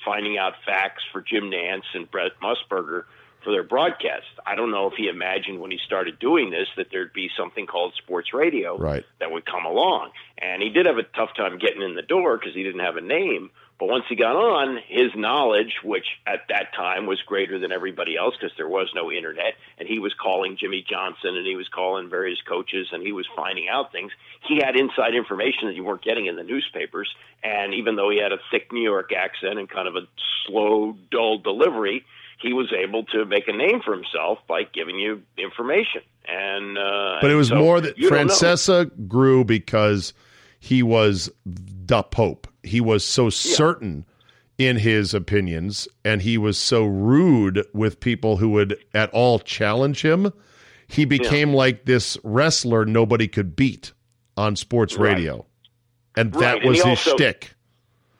[0.05, 3.03] finding out facts for Jim Nantz and Brent Musburger
[3.47, 4.27] for their broadcast.
[4.45, 7.65] I don't know if he imagined when he started doing this that there'd be something
[7.65, 9.05] called sports radio Right.
[9.21, 10.11] that would come along.
[10.37, 12.81] And and he did have a tough time getting in the door because he didn't
[12.81, 13.51] have a name.
[13.79, 18.17] But once he got on, his knowledge, which at that time was greater than everybody
[18.17, 21.67] else because there was no internet, and he was calling Jimmy Johnson and he was
[21.67, 24.11] calling various coaches and he was finding out things.
[24.47, 27.13] He had inside information that you weren't getting in the newspapers.
[27.43, 30.07] And even though he had a thick New York accent and kind of a
[30.47, 32.03] slow, dull delivery,
[32.39, 36.01] he was able to make a name for himself by giving you information.
[36.27, 37.97] And uh, but it was so more that.
[37.97, 40.13] Francesa grew because
[40.59, 42.47] he was the Pope.
[42.63, 44.05] He was so certain
[44.57, 50.01] in his opinions, and he was so rude with people who would at all challenge
[50.03, 50.33] him.
[50.87, 53.91] He became like this wrestler nobody could beat
[54.35, 55.13] on sports Right.
[55.15, 55.45] radio,
[56.15, 57.53] and Right, that and was he his also- shtick.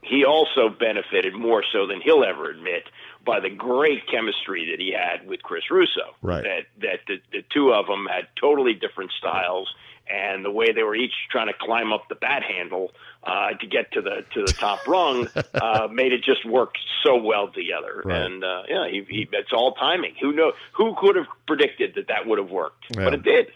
[0.03, 2.83] he also benefited more so than he'll ever admit
[3.27, 6.15] by the great chemistry that he had with Chris Russo.
[6.21, 6.43] Right.
[6.43, 9.71] That that the, the two of them had totally different styles,
[10.09, 12.91] and the way they were each trying to climb up the bat handle
[13.23, 17.17] uh, to get to the to the top rung uh, made it just work so
[17.17, 18.01] well together.
[18.03, 18.21] Right.
[18.21, 20.15] And uh, yeah, he, he, it's all timing.
[20.21, 22.85] Who know who could have predicted that that would have worked?
[22.89, 23.03] Yeah.
[23.03, 23.47] But it did.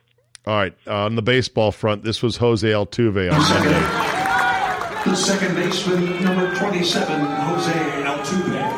[0.47, 4.11] All right, on the baseball front, this was Jose Altuve on Monday.
[5.05, 7.71] The second baseman, number 27, Jose
[8.03, 8.70] Altuve.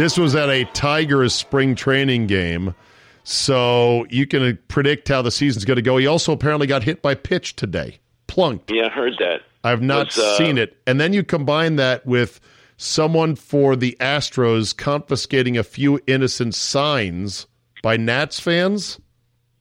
[0.00, 2.74] This was at a Tigers spring training game,
[3.22, 5.98] so you can predict how the season's going to go.
[5.98, 8.70] He also apparently got hit by pitch today, plunked.
[8.70, 9.42] Yeah, I heard that.
[9.62, 10.78] I've not Was, uh, seen it.
[10.86, 12.40] And then you combine that with
[12.78, 17.46] someone for the Astros confiscating a few innocent signs
[17.82, 18.98] by Nats fans.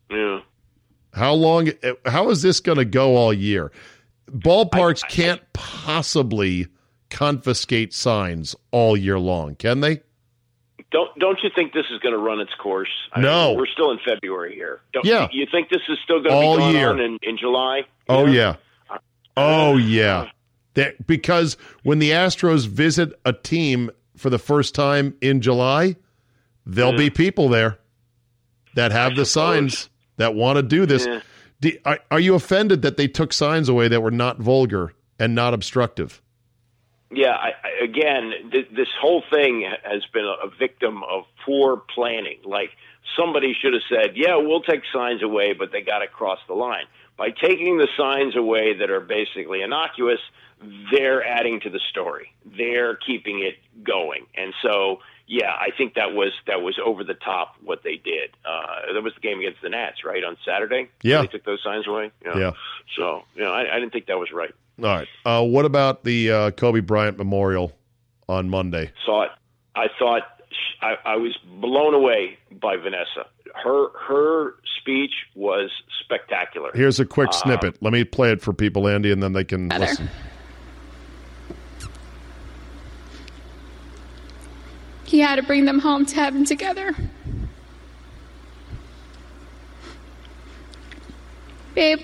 [0.10, 0.40] Yeah.
[1.12, 1.72] How long?
[2.06, 3.74] How is this going to go all year?
[4.32, 6.68] Ballparks can't possibly
[7.10, 10.00] confiscate signs all year long, can they?
[10.92, 12.90] Don't don't you think this is going to run its course?
[13.14, 13.50] I No.
[13.50, 14.82] mean, we're still in February here.
[14.94, 15.28] Don't, Yeah.
[15.32, 16.90] you think this is still going to be going year.
[16.90, 17.82] on in, in July?
[18.08, 18.56] Oh yeah.
[18.90, 18.98] Uh,
[19.38, 20.22] oh yeah.
[20.22, 20.26] Uh,
[20.74, 25.96] that because when the Astros visit a team for the first time in July,
[26.66, 27.78] there'll be people there
[28.76, 31.06] that have the signs that want to do this.
[31.06, 31.22] Yeah.
[31.62, 35.36] Do, are, are you offended that they took signs away that were not vulgar and
[35.36, 36.22] not obstructive?
[37.12, 37.32] Yeah.
[37.32, 42.40] I, I, again, th- this whole thing has been a, a victim of poor planning.
[42.46, 42.72] Like
[43.18, 46.54] somebody should have said, "Yeah, we'll take signs away, but they got to cross the
[46.54, 46.86] line."
[47.18, 50.20] By taking the signs away that are basically innocuous,
[50.92, 52.34] they're adding to the story.
[52.46, 57.14] They're keeping it going, and so yeah, I think that was that was over the
[57.14, 58.32] top what they did.
[58.44, 60.90] Uh, that was the game against the Nats, right on Saturday.
[61.04, 61.22] Yeah.
[61.22, 62.12] they took those signs away.
[62.26, 62.52] Yeah.
[62.98, 64.54] So you know, I, I didn't think that was right.
[64.84, 65.08] All right.
[65.26, 67.72] Uh, what about the uh, Kobe Bryant Memorial
[68.28, 68.92] on Monday?
[69.06, 69.32] saw it.
[69.76, 73.26] I thought sh- I, I was blown away by Vanessa.
[73.56, 75.70] Her her speech was
[76.04, 76.72] spectacular.
[76.74, 77.82] Here's a quick Uh, snippet.
[77.82, 80.10] Let me play it for people, Andy, and then they can listen.
[85.06, 86.94] He had to bring them home to heaven together.
[91.74, 92.00] Babe,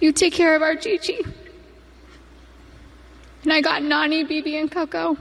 [0.00, 1.24] you take care of our Gigi.
[3.42, 5.16] And I got Nani, Bibi, and Coco.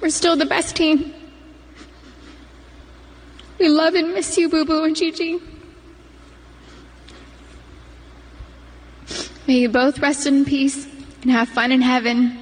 [0.00, 1.12] We're still the best team.
[3.58, 5.40] We love and miss you, Boo Boo and Gigi.
[9.46, 10.86] May you both rest in peace
[11.22, 12.38] and have fun in heaven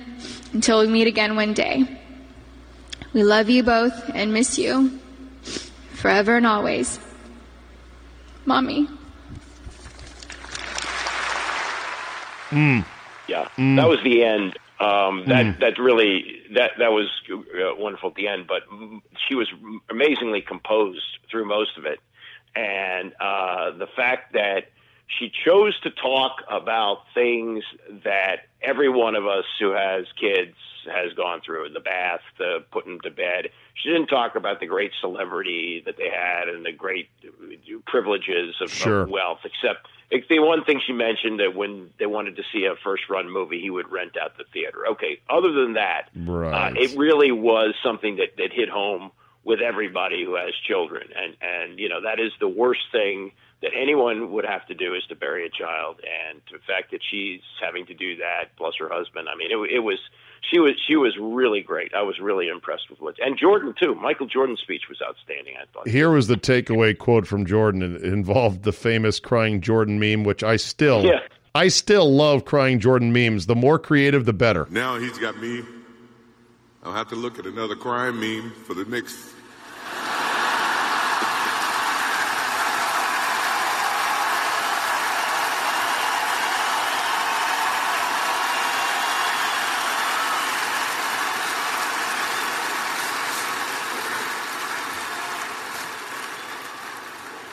[0.53, 2.01] until we meet again one day.
[3.13, 4.99] We love you both and miss you
[5.93, 6.99] forever and always.
[8.45, 8.89] Mommy.
[12.55, 12.85] Mm.
[13.27, 13.77] Yeah, Mm.
[13.77, 14.59] that was the end.
[14.81, 15.59] Um, that Mm.
[15.61, 18.47] that really that that was uh, wonderful at the end.
[18.47, 18.63] But
[19.27, 19.49] she was
[19.89, 22.01] amazingly composed through most of it,
[22.57, 24.71] and uh, the fact that
[25.07, 27.65] she chose to talk about things
[28.05, 30.55] that every one of us who has kids
[30.87, 33.49] has gone through the bath, the putting them to bed.
[33.75, 37.09] She didn't talk about the great celebrity that they had and the great
[37.87, 39.03] privileges of, Sure.
[39.03, 39.87] of wealth, except
[40.29, 43.61] the one thing she mentioned that when they wanted to see a first run movie,
[43.61, 44.87] he would rent out the theater.
[44.93, 46.73] Okay, other than that, Right.
[46.73, 49.11] uh, it really was something that, that hit home
[49.43, 53.33] with everybody who has children, and and you know that is the worst thing
[53.65, 57.01] that anyone would have to do is to bury a child, and the fact that
[57.11, 59.27] she's having to do that plus her husband.
[59.29, 59.99] I mean, it, it was
[60.51, 61.93] she was she was really great.
[61.95, 63.95] I was really impressed with what and Jordan too.
[63.95, 65.55] Michael Jordan's speech was outstanding.
[65.57, 65.89] I thought.
[65.89, 67.83] Here was the takeaway quote from Jordan.
[67.83, 71.21] It involved the famous crying Jordan meme, which I still, Yeah.
[71.55, 73.47] I still love crying Jordan memes.
[73.47, 74.67] The more creative, the better.
[74.71, 75.63] Now he's got me.
[76.83, 79.34] I'll have to look at another crime meme for the next.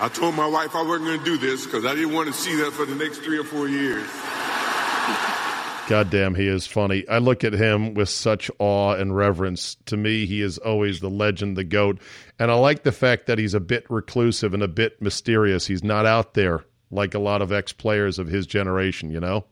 [0.01, 2.33] I told my wife I wasn't going to do this because I didn't want to
[2.33, 4.09] see that for the next three or four years.
[5.87, 7.07] God damn, he is funny.
[7.07, 9.75] I look at him with such awe and reverence.
[9.85, 11.99] To me, he is always the legend, the GOAT.
[12.39, 15.67] And I like the fact that he's a bit reclusive and a bit mysterious.
[15.67, 19.45] He's not out there like a lot of ex players of his generation, you know?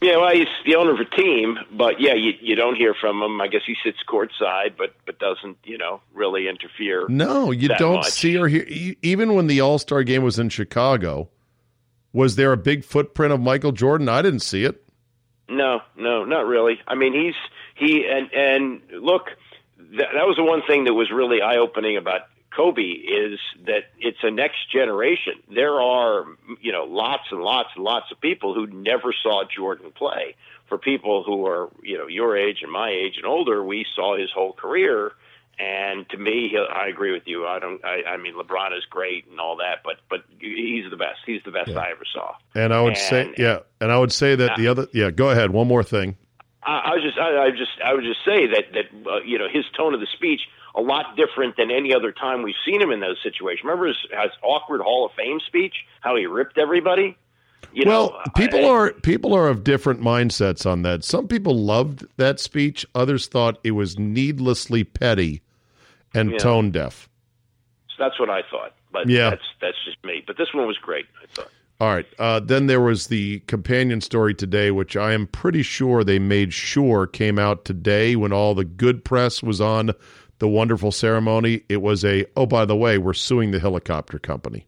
[0.00, 3.20] Yeah, well, he's the owner of a team, but yeah, you, you don't hear from
[3.20, 3.40] him.
[3.40, 7.06] I guess he sits courtside, but but doesn't you know really interfere.
[7.08, 8.10] No, you don't much.
[8.10, 8.64] see or hear.
[9.02, 11.28] Even when the All Star game was in Chicago,
[12.12, 14.08] was there a big footprint of Michael Jordan?
[14.08, 14.84] I didn't see it.
[15.48, 16.78] No, no, not really.
[16.86, 17.34] I mean, he's
[17.74, 19.30] he and and look,
[19.78, 22.20] that, that was the one thing that was really eye opening about
[22.54, 25.34] Kobe is that it's a next generation.
[25.54, 26.24] There are
[26.60, 30.34] you know lots and lots and lots of people who never saw Jordan play.
[30.68, 34.16] For people who are you know your age and my age and older, we saw
[34.16, 35.12] his whole career.
[35.60, 37.44] And to me, I agree with you.
[37.44, 37.84] I don't.
[37.84, 41.18] I, I mean, LeBron is great and all that, but but he's the best.
[41.26, 42.34] He's the best I ever saw.
[42.54, 45.50] And I would say, yeah, and I would say that the other, yeah, go ahead.
[45.50, 46.16] One more thing.
[46.62, 49.38] I, I was just, I, I just, I would just say that that uh, you
[49.38, 50.42] know his tone of the speech
[50.74, 53.64] a lot different than any other time we've seen him in those situations.
[53.64, 55.74] Remember his, his awkward Hall of Fame speech?
[56.00, 57.16] How he ripped everybody.
[57.72, 61.04] You well, know, people I- are people are of different mindsets on that.
[61.04, 62.86] Some people loved that speech.
[62.94, 65.42] Others thought it was needlessly petty
[66.14, 66.38] and Yeah.
[66.38, 67.08] tone deaf.
[67.88, 68.74] So that's what I thought.
[68.92, 69.30] But Yeah.
[69.30, 70.22] that's that's just me.
[70.26, 71.06] But this one was great.
[71.22, 71.50] I thought.
[71.80, 72.06] All right.
[72.18, 76.52] Uh, then there was the companion story today, which I am pretty sure they made
[76.52, 79.92] sure came out today when all the good press was on
[80.38, 81.62] the wonderful ceremony.
[81.68, 84.66] It was a, oh, by the way, we're suing the helicopter company.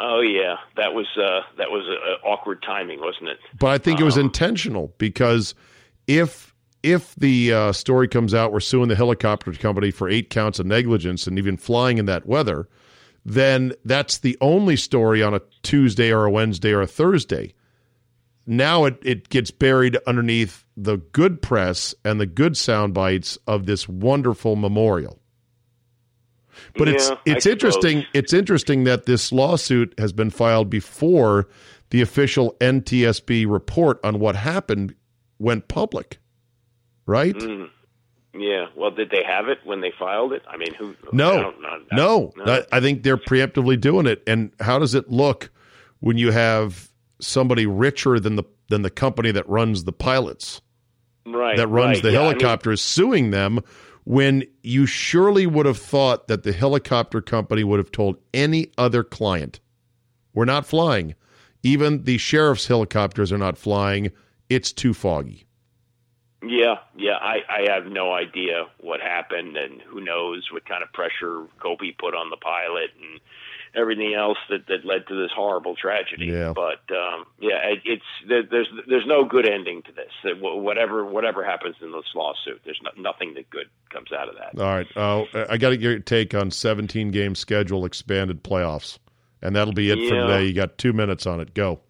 [0.00, 3.38] Oh yeah, that was uh, that was uh, awkward timing, wasn't it?
[3.58, 5.56] But I think it was Um, intentional because
[6.06, 10.60] if if the uh, story comes out, we're suing the helicopter company for eight counts
[10.60, 12.68] of negligence and even flying in that weather,
[13.24, 17.52] then that's the only story on a Tuesday or a Wednesday or a Thursday.
[18.50, 23.66] Now it, it gets buried underneath the good press and the good sound bites of
[23.66, 25.20] this wonderful memorial.
[26.76, 28.04] But it's Yeah, I it's interesting.
[28.14, 31.46] It's interesting that this lawsuit has been filed before
[31.90, 34.94] the official NTSB report on what happened
[35.38, 36.18] went public,
[37.06, 37.34] right?
[37.34, 37.68] Mm.
[38.34, 38.66] Yeah.
[38.76, 40.42] Well, did they have it when they filed it?
[40.48, 40.94] I mean, who?
[41.04, 41.78] I No, don't know.
[41.92, 42.32] no.
[42.36, 42.52] No.
[42.54, 44.22] I- I think they're preemptively doing it.
[44.26, 45.50] And how does it look
[46.00, 46.88] when you have
[47.20, 50.60] somebody richer than the than the company that runs the pilots,
[51.26, 51.56] Right.
[51.56, 52.02] that runs right.
[52.02, 53.60] the Yeah, I mean, helicopters, suing them?
[54.04, 59.02] When you surely would have thought that the helicopter company would have told any other
[59.04, 59.60] client,
[60.34, 61.14] "We're not flying."
[61.62, 64.10] Even the sheriff's helicopters are not flying.
[64.48, 65.44] It's too foggy.
[66.42, 67.16] Yeah, yeah.
[67.20, 71.90] I, I have no idea what happened, and who knows what kind of pressure Kobe
[71.98, 73.20] put on the pilot and
[73.74, 76.26] everything else that, that led to this horrible tragedy.
[76.26, 76.52] Yeah.
[76.54, 80.36] But um, yeah, it, it's there, there's there's no good ending to this.
[80.40, 84.60] Whatever whatever happens in this lawsuit, there's no, nothing that good comes out of that.
[84.60, 84.86] All right.
[84.96, 88.98] Uh, I got to get your take on 17 game schedule expanded playoffs.
[89.40, 90.46] And that'll be it for today.
[90.46, 91.54] You got two minutes on it.
[91.54, 91.80] Go.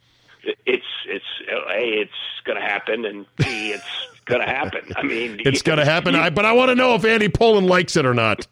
[0.67, 2.13] It's it's a it's
[2.45, 3.85] going to happen, and b it's
[4.27, 4.93] going to happen.
[4.97, 6.15] I mean, It's going to happen.
[6.15, 8.47] I, but I want to know if Andy Pollin likes it or not.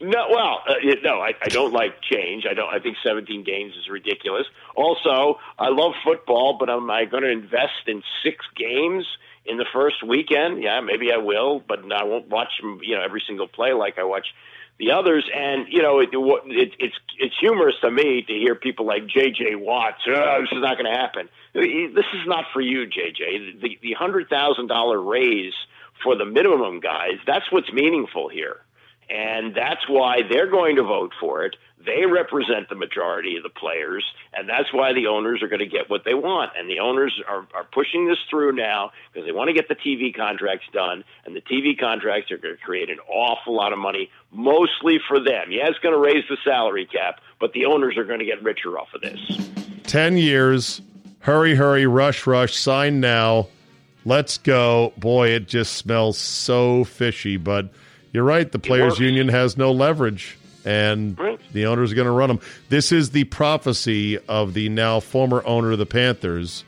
[0.00, 2.46] No, well, uh, no, I, I don't like change.
[2.50, 2.72] I don't.
[2.72, 4.46] I think 17 games is ridiculous.
[4.74, 9.04] Also, I love football, but am I going to invest in six games
[9.44, 10.62] in the first weekend?
[10.62, 14.04] Yeah, maybe I will, but I won't watch You know, every single play like I
[14.04, 14.26] watch
[14.78, 15.28] the others.
[15.36, 19.56] And you know, it, it, it's it's humorous to me to hear people like J.J.
[19.56, 19.98] Watts.
[20.08, 21.28] Oh, this is not going to happen.
[21.52, 23.58] This is not for you, J.J.
[23.60, 25.52] The the hundred thousand dollar raise
[26.02, 27.18] for the minimum guys.
[27.26, 28.60] That's what's meaningful here.
[29.10, 31.56] And that's why they're going to vote for it.
[31.84, 34.04] They represent the majority of the players,
[34.34, 36.52] and that's why the owners are going to get what they want.
[36.56, 39.74] And the owners are, are pushing this through now because they want to get the
[39.74, 43.78] TV contracts done, and the TV contracts are going to create an awful lot of
[43.78, 45.50] money, mostly for them.
[45.50, 48.42] Yeah, it's going to raise the salary cap, but the owners are going to get
[48.42, 49.18] richer off of this.
[49.84, 50.82] 10 years.
[51.20, 52.56] Hurry, hurry, rush, rush.
[52.56, 53.48] Sign now.
[54.04, 54.92] Let's go.
[54.96, 57.36] Boy, it just smells so fishy.
[57.36, 57.70] But
[58.12, 58.50] you're right.
[58.50, 58.98] The Players.
[58.98, 61.16] Union has no leverage, and
[61.52, 62.40] the owners are going to run them.
[62.68, 66.64] This is the prophecy of the now former owner of the Panthers,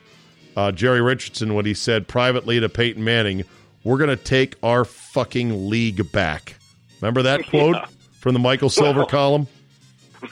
[0.57, 3.45] uh, Jerry Richardson, when he said privately to Peyton Manning,
[3.85, 6.57] We're going to take our fucking league back.
[7.01, 7.87] Remember that quote Yeah.
[8.21, 9.47] from the Michael Silver Well, column?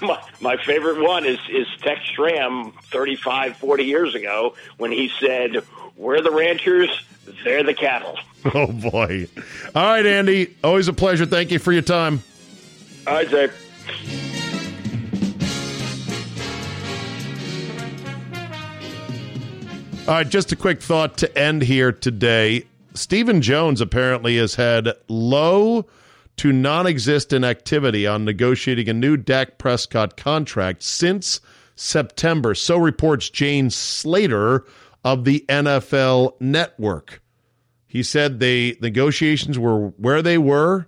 [0.00, 5.64] My, my favorite one is, is Tex Schramm 35, 40 years ago when he said,
[5.96, 6.88] We're the ranchers,
[7.42, 8.16] they're the cattle.
[8.54, 9.28] Oh boy!
[9.74, 10.56] All right, Andy.
[10.64, 11.26] Always a pleasure.
[11.26, 12.22] Thank you for your time.
[13.06, 13.50] All right, Jay.
[20.08, 22.64] All right, just a quick thought to end here today.
[22.94, 25.86] Stephen Jones apparently has had low
[26.36, 31.40] to non existent activity on negotiating a new Dak Prescott contract since
[31.76, 32.54] September.
[32.54, 34.64] So reports Jane Slater
[35.04, 37.22] of the NFL Network.
[37.90, 40.86] He said the negotiations were where they were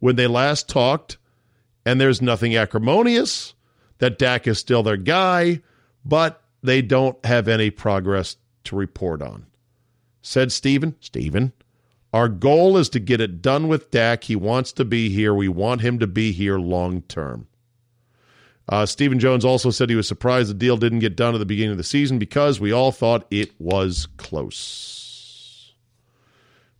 [0.00, 1.16] when they last talked,
[1.86, 3.54] and there's nothing acrimonious,
[4.00, 5.62] that Dak is still their guy,
[6.04, 9.46] but they don't have any progress to report on.
[10.20, 11.54] Said Stephen, Stephen,
[12.12, 14.24] our goal is to get it done with Dak.
[14.24, 15.32] He wants to be here.
[15.32, 17.46] We want him to be here long term.
[18.68, 21.46] Uh, Stephen Jones also said he was surprised the deal didn't get done at the
[21.46, 25.01] beginning of the season because we all thought it was close.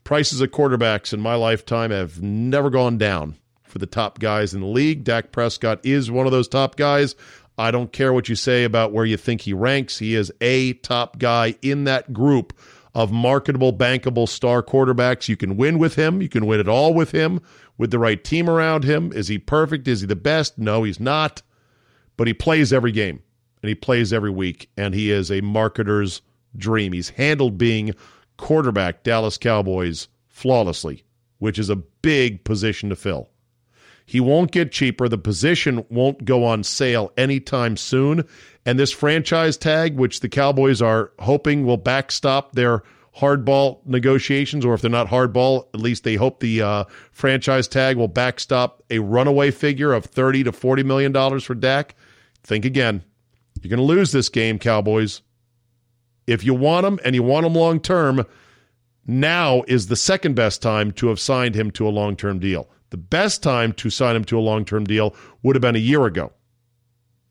[0.05, 4.61] Prices of quarterbacks in my lifetime have never gone down for the top guys in
[4.61, 5.05] the league.
[5.05, 7.15] Dak Prescott is one of those top guys.
[7.57, 9.99] I don't care what you say about where you think he ranks.
[9.99, 12.53] He is a top guy in that group
[12.95, 15.29] of marketable, bankable star quarterbacks.
[15.29, 16.21] You can win with him.
[16.21, 17.41] You can win it all with him,
[17.79, 19.13] with the right team around him.
[19.13, 19.89] Is he perfect?
[19.89, 20.59] Is he the best?
[20.59, 21.43] No, he's not
[22.17, 23.21] but he plays every game
[23.63, 26.21] and he plays every week, and he is a marketer's
[26.57, 26.93] dream.
[26.93, 27.95] He's handled being
[28.37, 31.05] quarterback Dallas Cowboys flawlessly,
[31.39, 33.29] which is a big position to fill.
[34.05, 35.09] He won't get cheaper.
[35.09, 38.25] The position won't go on sale anytime soon.
[38.67, 42.83] And this franchise tag, which the Cowboys are hoping will backstop their
[43.17, 47.97] hardball negotiations, or if they're not hardball, at least they hope the uh, franchise tag
[47.97, 51.95] will backstop a runaway figure of thirty to forty million dollars for Dak.
[52.43, 53.05] Think again.
[53.61, 55.23] You're going to lose this game, Cowboys.
[56.27, 58.25] If you want him and you want him long term,
[59.07, 62.69] now is the second best time to have signed him to a long term deal.
[62.91, 65.81] The best time to sign him to a long term deal would have been a
[65.81, 66.33] year ago.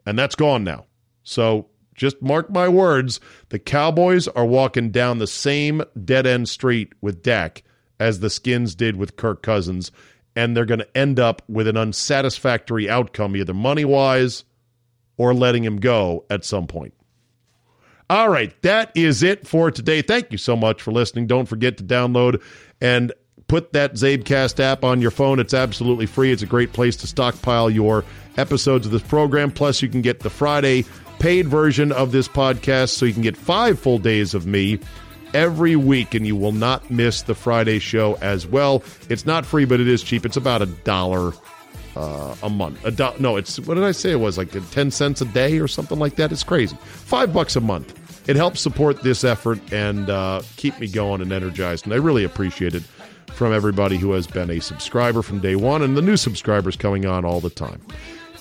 [0.05, 0.85] And that's gone now.
[1.23, 3.19] So just mark my words
[3.49, 7.63] the Cowboys are walking down the same dead end street with Dak
[7.99, 9.91] as the Skins did with Kirk Cousins.
[10.35, 14.45] And they're going to end up with an unsatisfactory outcome, either money wise
[15.17, 16.93] or letting him go at some point.
[18.11, 20.01] All right, that is it for today.
[20.01, 21.27] Thank you so much for listening.
[21.27, 22.41] Don't forget to download
[22.81, 23.13] and
[23.47, 25.39] put that CzabeCast app on your phone.
[25.39, 26.33] It's absolutely free.
[26.33, 28.03] It's a great place to stockpile your
[28.35, 29.49] episodes of this program.
[29.49, 30.83] Plus, you can get the Friday
[31.19, 34.77] paid version of this podcast so you can get five full days of me
[35.33, 38.83] every week and you will not miss the Friday show as well.
[39.07, 40.25] It's not free, but it is cheap.
[40.25, 41.31] It's about a dollar
[41.95, 42.83] uh, a month.
[42.83, 44.11] A do- no, it's what did I say?
[44.11, 46.33] It was like ten cents a day or something like that.
[46.33, 46.75] It's crazy.
[46.81, 48.00] Five bucks a month.
[48.27, 52.23] It helps support this effort and uh, keep me going and energized, and I really
[52.23, 52.83] appreciate it
[53.33, 57.05] from everybody who has been a subscriber from day one and the new subscribers coming
[57.05, 57.81] on all the time.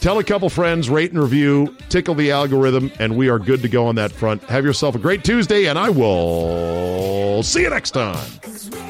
[0.00, 3.68] Tell a couple friends, rate and review, tickle the algorithm, and we are good to
[3.68, 4.42] go on that front.
[4.44, 8.89] Have yourself a great Tuesday, and I will see you next time.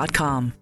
[0.01, 0.60] Inc.com.